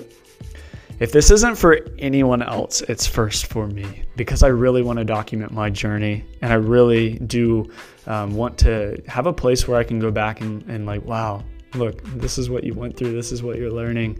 if 1.01 1.11
this 1.11 1.31
isn't 1.31 1.55
for 1.55 1.79
anyone 1.97 2.43
else, 2.43 2.81
it's 2.81 3.07
first 3.07 3.47
for 3.47 3.65
me 3.65 4.03
because 4.15 4.43
I 4.43 4.49
really 4.49 4.83
want 4.83 4.99
to 4.99 5.03
document 5.03 5.51
my 5.51 5.67
journey 5.67 6.23
and 6.43 6.53
I 6.53 6.57
really 6.57 7.17
do 7.17 7.71
um, 8.05 8.35
want 8.35 8.55
to 8.59 9.01
have 9.07 9.25
a 9.25 9.33
place 9.33 9.67
where 9.67 9.79
I 9.79 9.83
can 9.83 9.99
go 9.99 10.11
back 10.11 10.41
and, 10.41 10.61
and 10.69 10.85
like, 10.85 11.03
wow, 11.03 11.43
look, 11.73 12.03
this 12.03 12.37
is 12.37 12.51
what 12.51 12.63
you 12.63 12.75
went 12.75 12.97
through, 12.97 13.13
this 13.13 13.31
is 13.31 13.41
what 13.41 13.57
you're 13.57 13.71
learning. 13.71 14.19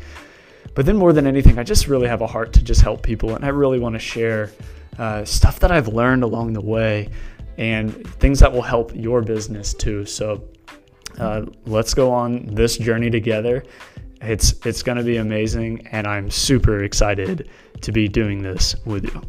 But 0.74 0.88
then 0.88 0.98
more 0.98 1.14
than 1.14 1.28
anything, 1.28 1.60
I 1.60 1.64
just 1.64 1.88
really 1.88 2.08
have 2.08 2.22
a 2.22 2.28
heart 2.28 2.52
to 2.54 2.64
just 2.64 2.82
help 2.82 3.04
people 3.04 3.36
and 3.36 3.46
I 3.46 3.50
really 3.50 3.78
want 3.78 3.94
to 3.94 4.00
share 4.00 4.50
uh, 4.98 5.24
stuff 5.24 5.60
that 5.60 5.72
I've 5.72 5.88
learned 5.88 6.24
along 6.24 6.54
the 6.54 6.62
way 6.62 7.10
and 7.60 8.08
things 8.16 8.40
that 8.40 8.52
will 8.52 8.64
help 8.64 8.92
your 8.96 9.22
business 9.22 9.76
too. 9.76 10.04
So 10.08 10.44
uh, 11.20 11.46
let's 11.68 11.94
go 11.94 12.12
on 12.12 12.48
this 12.48 12.76
journey 12.78 13.12
together. 13.12 13.64
It's 14.22 14.54
it's 14.66 14.84
going 14.84 15.00
to 15.00 15.04
be 15.04 15.18
amazing, 15.18 15.88
and 15.88 16.06
I'm 16.06 16.30
super 16.30 16.84
excited 16.84 17.50
to 17.82 17.92
be 17.92 18.08
doing 18.08 18.44
this 18.44 18.76
with 18.86 19.06
you. 19.06 19.22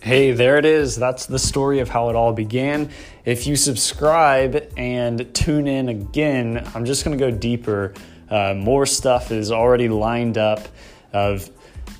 Hey, 0.00 0.32
there 0.32 0.56
it 0.56 0.64
is. 0.64 0.96
That's 0.96 1.26
the 1.26 1.38
story 1.38 1.80
of 1.80 1.88
how 1.88 2.08
it 2.08 2.16
all 2.16 2.32
began. 2.32 2.90
If 3.26 3.46
you 3.46 3.56
subscribe 3.56 4.70
and 4.76 5.34
tune 5.34 5.66
in 5.66 5.90
again, 5.90 6.66
I'm 6.74 6.86
just 6.86 7.04
going 7.04 7.16
to 7.18 7.22
go 7.22 7.30
deeper. 7.30 7.92
Uh, 8.30 8.54
more 8.54 8.86
stuff 8.86 9.30
is 9.30 9.52
already 9.52 9.88
lined 9.88 10.38
up 10.38 10.68
of 11.12 11.50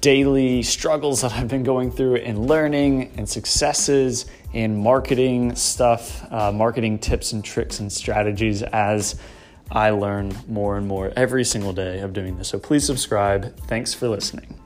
daily 0.01 0.63
struggles 0.63 1.23
that 1.23 1.33
I've 1.33 1.49
been 1.49 1.65
going 1.65 1.91
through 1.91 2.17
and 2.17 2.47
learning 2.47 3.13
and 3.17 3.29
successes 3.29 4.27
and 4.55 4.79
marketing 4.79 5.55
stuff, 5.55 6.31
uh, 6.33 6.53
marketing 6.53 6.99
tips 6.99 7.33
and 7.33 7.45
tricks 7.45 7.81
and 7.81 7.93
strategies 7.93 8.63
as 8.63 9.17
I 9.71 9.91
learn 9.91 10.35
more 10.47 10.77
and 10.77 10.87
more 10.87 11.13
every 11.17 11.45
single 11.45 11.73
day 11.73 12.01
of 12.01 12.13
doing 12.13 12.39
this. 12.39 12.49
So 12.49 12.59
please 12.59 12.85
subscribe. 12.85 13.57
Thanks 13.67 13.93
for 13.93 14.09
listening. 14.09 14.59